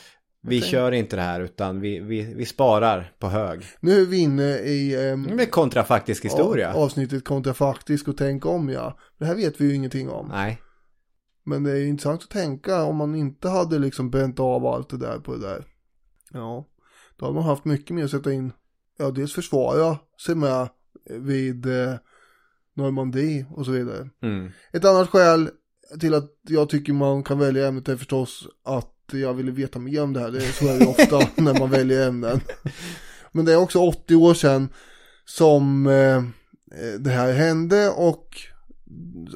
[0.48, 3.64] Vi kör inte det här utan vi, vi, vi sparar på hög.
[3.80, 6.72] Nu är vi inne i ehm, Med kontrafaktisk historia.
[6.74, 8.98] av- avsnittet kontrafaktisk och tänk om ja.
[9.18, 10.28] Det här vet vi ju ingenting om.
[10.28, 10.62] Nej.
[11.44, 14.90] Men det är ju intressant att tänka om man inte hade liksom bränt av allt
[14.90, 15.64] det där på det där.
[16.32, 16.66] Ja,
[17.16, 18.52] då hade man haft mycket mer att sätta in.
[18.98, 20.68] Ja, dels försvara sig med
[21.10, 21.94] vid eh,
[22.76, 24.08] Normandie och så vidare.
[24.22, 24.50] Mm.
[24.72, 25.50] Ett annat skäl
[26.00, 30.02] till att jag tycker man kan välja ämnet är förstås att jag ville veta mer
[30.02, 30.30] om det här.
[30.30, 32.40] Det är så är det ofta när man väljer ämnen.
[33.32, 34.68] Men det är också 80 år sedan
[35.24, 36.22] som eh,
[36.98, 38.36] det här hände och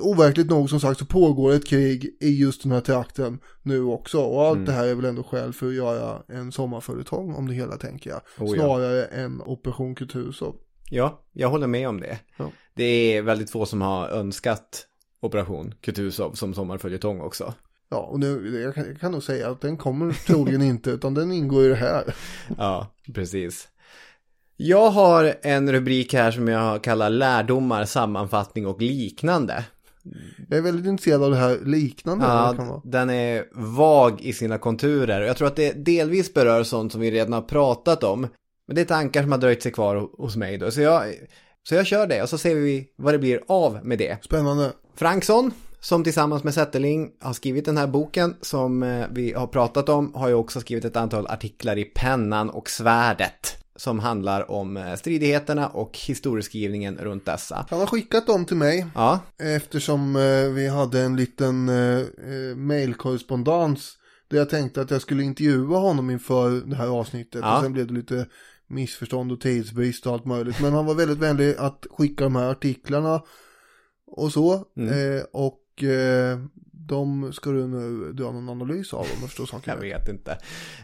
[0.00, 4.20] overkligt nog som sagt så pågår ett krig i just den här trakten nu också.
[4.20, 4.64] Och allt Mm.
[4.66, 8.10] det här är väl ändå skäl för att göra en sommarföretag om det hela tänker
[8.10, 8.20] jag.
[8.38, 8.62] Oh, ja.
[8.62, 10.56] Snarare än Operation Kutuzov.
[10.90, 12.18] Ja, jag håller med om det.
[12.36, 12.50] Ja.
[12.74, 12.84] Det
[13.16, 14.86] är väldigt få som har önskat
[15.20, 17.54] Operation Kutuzov som sommarföljetong också.
[17.92, 21.14] Ja, och nu, jag kan, jag kan nog säga att den kommer troligen inte, utan
[21.14, 22.14] den ingår i det här.
[22.58, 23.68] Ja, precis.
[24.56, 29.64] Jag har en rubrik här som jag kallar lärdomar, sammanfattning och liknande.
[30.48, 32.24] Jag är väldigt intresserad av det här liknande.
[32.24, 35.20] Ja, den är vag i sina konturer.
[35.20, 38.20] Jag tror att det delvis berör sånt som vi redan har pratat om.
[38.66, 40.70] Men det är tankar som har dröjt sig kvar hos mig då.
[40.70, 41.14] Så jag,
[41.68, 44.24] så jag kör det och så ser vi vad det blir av med det.
[44.24, 44.72] Spännande.
[44.96, 45.52] Franksson,
[45.84, 50.14] som tillsammans med Zetterling har skrivit den här boken som eh, vi har pratat om,
[50.14, 53.58] har ju också skrivit ett antal artiklar i Pennan och svärdet.
[53.76, 57.66] Som handlar om eh, stridigheterna och historieskrivningen runt dessa.
[57.70, 61.70] Han har skickat dem till mig Ja, eftersom eh, vi hade en liten
[62.56, 63.96] mailkorrespondens
[64.30, 67.40] där jag tänkte att jag skulle intervjua honom inför det här avsnittet.
[67.42, 67.56] Ja.
[67.56, 68.26] Och sen blev det lite
[68.66, 70.60] missförstånd och tidsbrist och allt möjligt.
[70.60, 73.22] Men han var väldigt vänlig att skicka de här artiklarna
[74.06, 74.64] och så.
[74.76, 75.16] Mm.
[75.16, 75.58] Eh, och
[76.86, 80.32] de ska du nu dra någon analys av om jag förstår saken jag vet inte.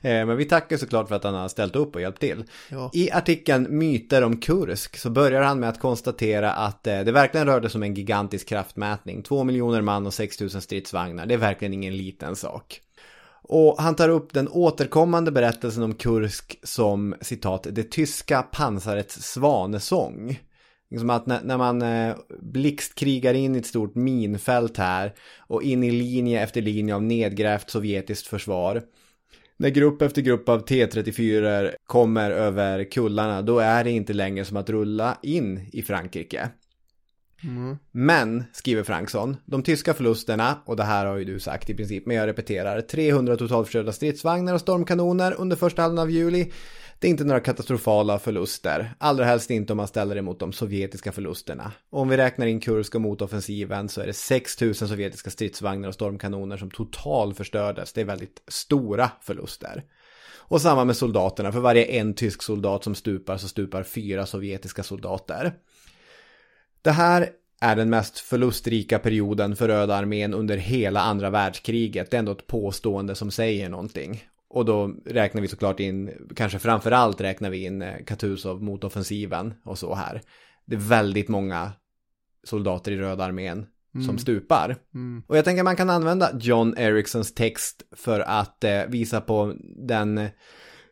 [0.02, 2.44] Eh, Men vi tackar såklart för att han har ställt upp och hjälpt till.
[2.68, 2.90] Ja.
[2.94, 7.46] I artikeln Myter om Kursk så börjar han med att konstatera att eh, det verkligen
[7.46, 9.22] rörde sig om en gigantisk kraftmätning.
[9.22, 11.26] Två miljoner man och 6000 stridsvagnar.
[11.26, 12.80] Det är verkligen ingen liten sak.
[13.42, 20.38] Och han tar upp den återkommande berättelsen om Kursk som citat det tyska pansarets svanesång.
[20.90, 25.84] Liksom att när, när man eh, blixtkrigar in i ett stort minfält här och in
[25.84, 28.82] i linje efter linje av nedgrävt sovjetiskt försvar.
[29.56, 34.56] När grupp efter grupp av T-34 kommer över kullarna då är det inte längre som
[34.56, 36.48] att rulla in i Frankrike.
[37.92, 42.06] Men, skriver Franksson, de tyska förlusterna, och det här har ju du sagt i princip,
[42.06, 46.52] men jag repeterar, 300 totalförstörda stridsvagnar och stormkanoner under första halvan av juli.
[47.00, 50.52] Det är inte några katastrofala förluster, allra helst inte om man ställer det mot de
[50.52, 51.72] sovjetiska förlusterna.
[51.90, 55.94] Och om vi räknar in Kursk och motoffensiven så är det 6000 sovjetiska stridsvagnar och
[55.94, 57.92] stormkanoner som totalförstördes.
[57.92, 59.84] Det är väldigt stora förluster.
[60.36, 64.82] Och samma med soldaterna, för varje en tysk soldat som stupar så stupar fyra sovjetiska
[64.82, 65.52] soldater.
[66.82, 67.28] Det här
[67.60, 72.10] är den mest förlustrika perioden för Röda armén under hela andra världskriget.
[72.10, 74.24] Det är ändå ett påstående som säger någonting.
[74.50, 79.78] Och då räknar vi såklart in, kanske framförallt räknar vi in eh, Kutuzov motoffensiven och
[79.78, 80.22] så här.
[80.66, 81.72] Det är väldigt många
[82.44, 83.66] soldater i Röda armén
[84.06, 84.76] som stupar.
[85.26, 89.54] Och jag tänker man kan använda John Ericssons text för att eh, visa på
[89.86, 90.30] den eh,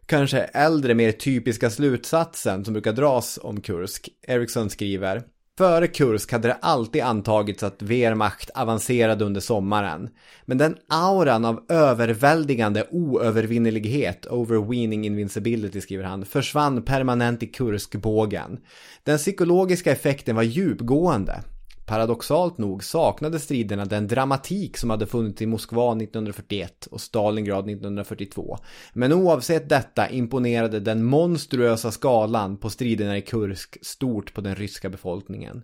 [0.06, 4.08] kanske äldre, mer typiska slutsatsen som brukar dras om Kursk.
[4.22, 5.22] Ericsson skriver
[5.58, 10.08] Före Kursk hade det alltid antagits att Wehrmacht avancerade under sommaren.
[10.44, 18.58] Men den auran av överväldigande oövervinnelighet, overweening invincibility skriver han, försvann permanent i Kurskbågen.
[19.04, 21.42] Den psykologiska effekten var djupgående.
[21.86, 28.58] Paradoxalt nog saknade striderna den dramatik som hade funnits i Moskva 1941 och Stalingrad 1942.
[28.92, 34.88] Men oavsett detta imponerade den monstruösa skalan på striderna i Kursk stort på den ryska
[34.88, 35.62] befolkningen.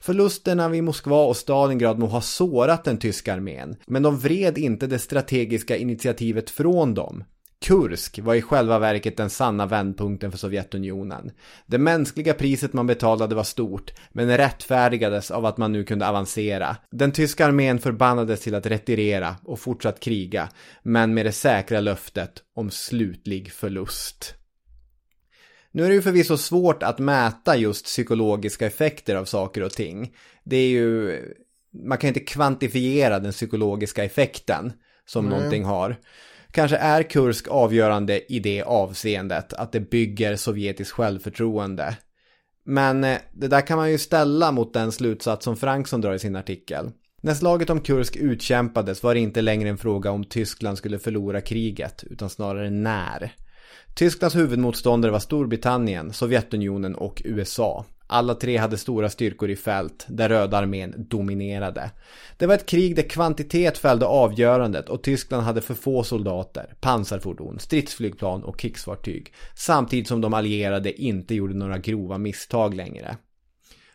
[0.00, 4.86] Förlusterna vid Moskva och Stalingrad må ha sårat den tyska armén, men de vred inte
[4.86, 7.24] det strategiska initiativet från dem.
[7.64, 11.30] Kursk var i själva verket den sanna vändpunkten för Sovjetunionen.
[11.66, 16.76] Det mänskliga priset man betalade var stort, men rättfärdigades av att man nu kunde avancera.
[16.90, 20.48] Den tyska armén förbannades till att retirera och fortsatt kriga,
[20.82, 24.34] men med det säkra löftet om slutlig förlust.
[25.70, 30.14] Nu är det ju förvisso svårt att mäta just psykologiska effekter av saker och ting.
[30.44, 31.18] Det är ju,
[31.88, 34.72] man kan inte kvantifiera den psykologiska effekten
[35.06, 35.36] som Nej.
[35.36, 35.96] någonting har.
[36.54, 41.96] Kanske är Kursk avgörande i det avseendet, att det bygger sovjetiskt självförtroende.
[42.64, 46.18] Men eh, det där kan man ju ställa mot den slutsats som Frankson drar i
[46.18, 46.90] sin artikel.
[47.22, 51.40] När slaget om Kursk utkämpades var det inte längre en fråga om Tyskland skulle förlora
[51.40, 53.32] kriget, utan snarare när.
[53.94, 57.84] Tysklands huvudmotståndare var Storbritannien, Sovjetunionen och USA.
[58.06, 61.90] Alla tre hade stora styrkor i fält, där Röda armén dominerade.
[62.36, 67.58] Det var ett krig där kvantitet fällde avgörandet och Tyskland hade för få soldater, pansarfordon,
[67.58, 69.32] stridsflygplan och krigsfartyg.
[69.54, 73.16] Samtidigt som de allierade inte gjorde några grova misstag längre.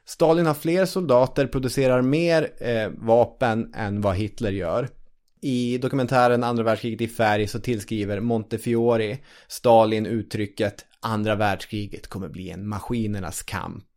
[0.06, 4.90] Stalin har fler soldater, producerar mer eh, vapen än vad Hitler gör.
[5.41, 9.18] I dokumentären Andra världskriget i färg så tillskriver Montefiore
[9.48, 13.89] Stalin uttrycket Andra världskriget kommer bli en maskinernas kamp.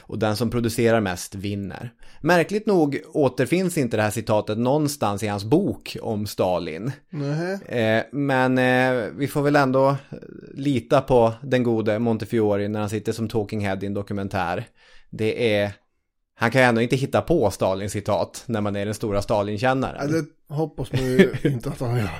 [0.00, 1.90] Och den som producerar mest vinner.
[2.20, 6.92] Märkligt nog återfinns inte det här citatet någonstans i hans bok om Stalin.
[7.68, 9.96] Eh, men eh, vi får väl ändå
[10.54, 14.64] lita på den gode Montefiore när han sitter som talking head i en dokumentär.
[15.10, 15.72] Det är
[16.38, 20.10] han kan ju ändå inte hitta på Stalins citat när man är den stora Stalin-kännaren.
[20.10, 22.10] Nej, det hoppas man ju inte att han gör.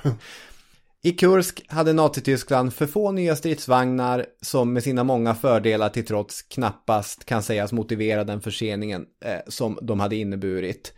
[1.03, 6.43] I Kursk hade Nazityskland för få nya stridsvagnar som med sina många fördelar till trots
[6.43, 10.93] knappast kan sägas motivera den förseningen eh, som de hade inneburit.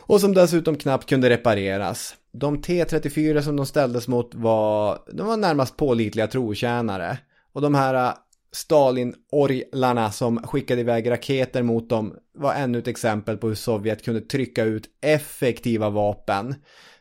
[0.00, 2.14] Och som dessutom knappt kunde repareras.
[2.32, 7.18] De T-34 som de ställdes mot var, de var närmast pålitliga trotjänare.
[7.52, 8.14] Och de här eh,
[8.52, 14.20] Stalin-orglarna som skickade iväg raketer mot dem var ännu ett exempel på hur Sovjet kunde
[14.20, 16.54] trycka ut effektiva vapen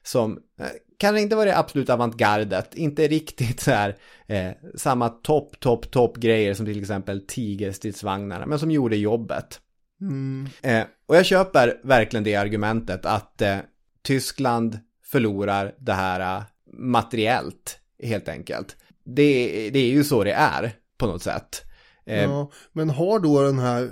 [0.04, 0.66] som eh,
[0.98, 3.96] kanske inte var det absolut avantgardet, inte riktigt så här
[4.28, 9.60] eh, samma topp, topp, topp grejer som till exempel tigerstridsvagnarna, men som gjorde jobbet.
[10.02, 10.48] Mm.
[10.62, 13.58] Eh, och jag köper verkligen det argumentet att eh,
[14.04, 16.44] Tyskland förlorar det här uh,
[16.74, 18.76] materiellt, helt enkelt.
[19.06, 21.62] Det, det är ju så det är på något sätt.
[22.06, 23.90] Eh, ja, men har då den här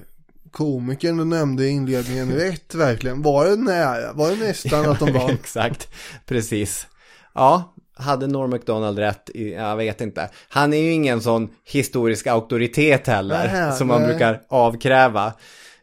[0.52, 3.22] komikern du nämnde i inledningen rätt verkligen?
[3.22, 4.14] Var det nära?
[4.14, 5.30] Var det nästan att de vann?
[5.30, 5.88] Exakt,
[6.26, 6.88] precis.
[7.34, 9.30] Ja, hade Norm MacDonald rätt?
[9.34, 10.30] Jag vet inte.
[10.49, 14.10] Han är ju ingen sån historisk auktoritet heller, Nähä, som man nej.
[14.10, 15.34] brukar avkräva.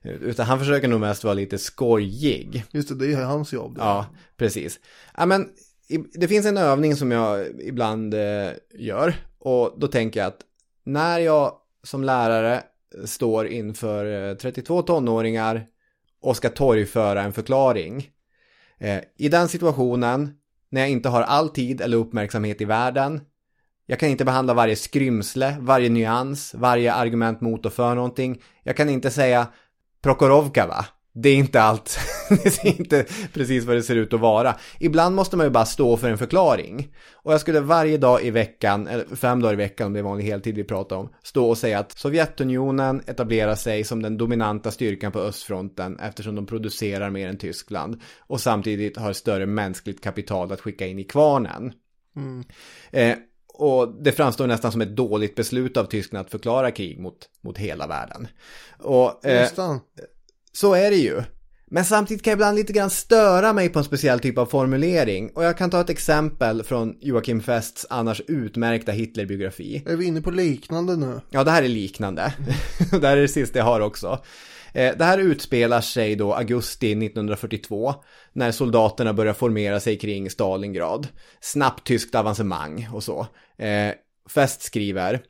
[0.03, 2.65] Utan han försöker nog mest vara lite skojig.
[2.71, 3.77] Just det, det är hans jobb.
[3.79, 4.07] Ja,
[4.37, 4.81] precis.
[5.17, 5.49] Ja, men
[6.15, 9.15] det finns en övning som jag ibland eh, gör.
[9.39, 10.41] Och då tänker jag att
[10.85, 11.53] när jag
[11.83, 12.63] som lärare
[13.05, 15.67] står inför 32 eh, tonåringar
[16.23, 18.09] och ska torgföra en förklaring.
[18.79, 20.35] Eh, I den situationen,
[20.71, 23.21] när jag inte har all tid eller uppmärksamhet i världen,
[23.87, 28.43] jag kan inte behandla varje skrymsle, varje nyans, varje argument mot och för någonting.
[28.63, 29.49] Jag kan inte säga
[30.03, 30.87] Prokorovka va?
[31.13, 31.99] Det är inte allt.
[32.29, 34.57] det är inte precis vad det ser ut att vara.
[34.79, 36.95] Ibland måste man ju bara stå för en förklaring.
[37.13, 40.03] Och jag skulle varje dag i veckan, eller fem dagar i veckan om det är
[40.03, 44.71] vanlig heltid vi pratar om, stå och säga att Sovjetunionen etablerar sig som den dominanta
[44.71, 50.53] styrkan på östfronten eftersom de producerar mer än Tyskland och samtidigt har större mänskligt kapital
[50.53, 51.73] att skicka in i kvarnen.
[52.17, 52.45] Mm.
[52.91, 53.17] Eh,
[53.55, 57.59] och det framstår nästan som ett dåligt beslut av Tyskland att förklara krig mot, mot
[57.59, 58.29] hela världen.
[58.79, 59.49] Och, eh,
[60.53, 61.23] så är det ju.
[61.73, 65.31] Men samtidigt kan jag ibland lite grann störa mig på en speciell typ av formulering.
[65.35, 69.83] Och jag kan ta ett exempel från Joakim Fests annars utmärkta Hitlerbiografi.
[69.87, 71.21] Är vi inne på liknande nu?
[71.31, 72.35] Ja, det här är liknande.
[72.91, 74.23] det här är det sista jag har också.
[74.73, 77.95] Eh, det här utspelar sig då augusti 1942
[78.33, 81.09] när soldaterna börjar formera sig kring Stalingrad.
[81.41, 83.27] Snabbt tyskt avancemang och så.
[83.59, 83.93] Eh,
[84.29, 85.23] Fest skriver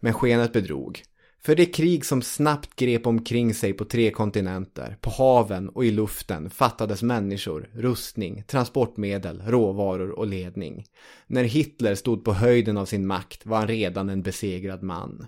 [0.00, 1.02] Men skenet bedrog.
[1.42, 5.90] För det krig som snabbt grep omkring sig på tre kontinenter, på haven och i
[5.90, 10.86] luften fattades människor, rustning, transportmedel, råvaror och ledning.
[11.26, 15.26] När Hitler stod på höjden av sin makt var han redan en besegrad man.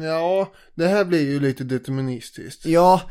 [0.00, 2.66] Ja, det här blir ju lite deterministiskt.
[2.66, 3.10] Ja.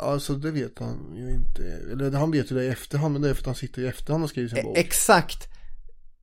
[0.00, 1.62] Alltså det vet han ju inte.
[1.92, 3.86] Eller han vet ju det i efterhand, men det är för att han sitter i
[3.86, 4.78] efterhand och skriver sin bok.
[4.78, 5.55] Exakt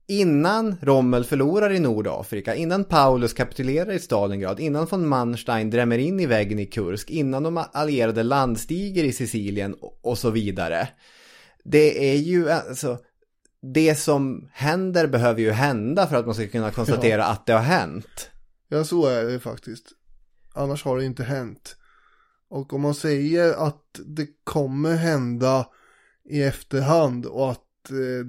[0.06, 6.20] innan Rommel förlorar i Nordafrika, innan Paulus kapitulerar i Stalingrad, innan von Manstein drämmer in
[6.20, 10.88] i väggen i Kursk, innan de allierade landstiger i Sicilien och så vidare.
[11.64, 12.98] Det är ju alltså,
[13.60, 17.26] det som händer behöver ju hända för att man ska kunna konstatera ja.
[17.26, 18.30] att det har hänt.
[18.68, 19.92] Ja, så är det faktiskt.
[20.54, 21.76] Annars har det inte hänt.
[22.48, 25.66] Och om man säger att det kommer hända
[26.24, 27.60] i efterhand och att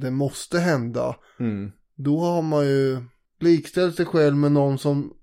[0.01, 1.15] det måste hända.
[1.39, 1.71] Mm.
[1.95, 2.97] Då har man ju
[3.39, 5.13] likställt sig själv med någon som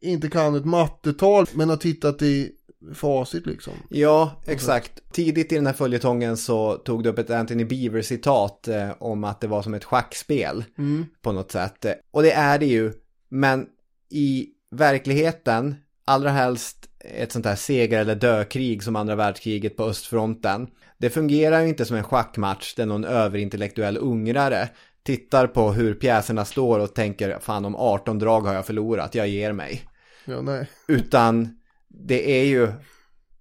[0.00, 2.52] inte kan ett mattetal men har tittat i
[2.94, 3.72] facit liksom.
[3.90, 5.12] Ja, exakt.
[5.12, 9.40] Tidigt i den här följetongen så tog du upp ett Anthony Beaver-citat eh, om att
[9.40, 11.06] det var som ett schackspel mm.
[11.22, 11.86] på något sätt.
[12.10, 12.92] Och det är det ju,
[13.28, 13.66] men
[14.10, 20.66] i verkligheten, allra helst ett sånt här seger eller dökrig som andra världskriget på östfronten.
[20.98, 24.68] Det fungerar ju inte som en schackmatch där någon överintellektuell ungrare
[25.02, 29.28] tittar på hur pjäserna står och tänker fan om 18 drag har jag förlorat, jag
[29.28, 29.82] ger mig.
[30.24, 30.70] Ja, nej.
[30.88, 31.58] Utan
[31.88, 32.72] det är ju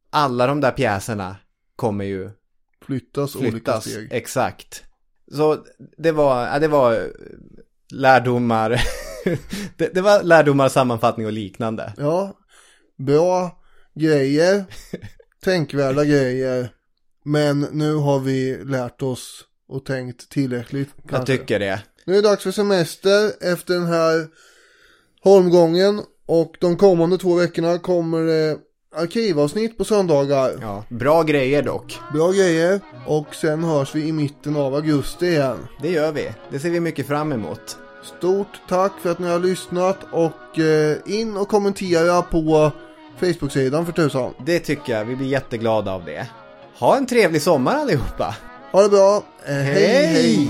[0.10, 1.36] alla de där pjäserna
[1.76, 2.30] kommer ju
[2.86, 4.08] flyttas, flyttas olika steg.
[4.12, 4.84] Exakt.
[5.32, 5.66] Så
[5.98, 7.12] det var, det var
[7.94, 8.70] lärdomar,
[9.78, 11.94] det, det, var lärdomar, sammanfattning och liknande.
[11.98, 12.38] Ja,
[12.98, 13.62] bra
[13.96, 14.66] grejer,
[15.44, 16.70] tänkvärda grejer.
[17.28, 20.90] Men nu har vi lärt oss och tänkt tillräckligt.
[21.10, 21.34] Kanske.
[21.34, 21.82] Jag tycker det.
[22.06, 24.28] Nu är det dags för semester efter den här
[25.24, 26.02] holmgången.
[26.26, 28.58] Och de kommande två veckorna kommer det
[28.96, 30.58] arkivavsnitt på söndagar.
[30.62, 32.00] Ja, bra grejer dock.
[32.14, 32.80] Bra grejer.
[33.08, 35.58] Och sen hörs vi i mitten av augusti igen.
[35.82, 36.32] Det gör vi.
[36.52, 37.78] Det ser vi mycket fram emot.
[38.18, 42.72] Stort tack för att ni har lyssnat och eh, in och kommentera på
[43.20, 44.34] Facebook-sidan för tusan.
[44.46, 45.06] Det tycker jag.
[45.06, 46.28] Vi blir jätteglada av det.
[46.80, 48.36] Ha en trevlig sommar allihopa.
[48.72, 49.24] Ha det bra.
[49.46, 50.50] Eh, hej hej.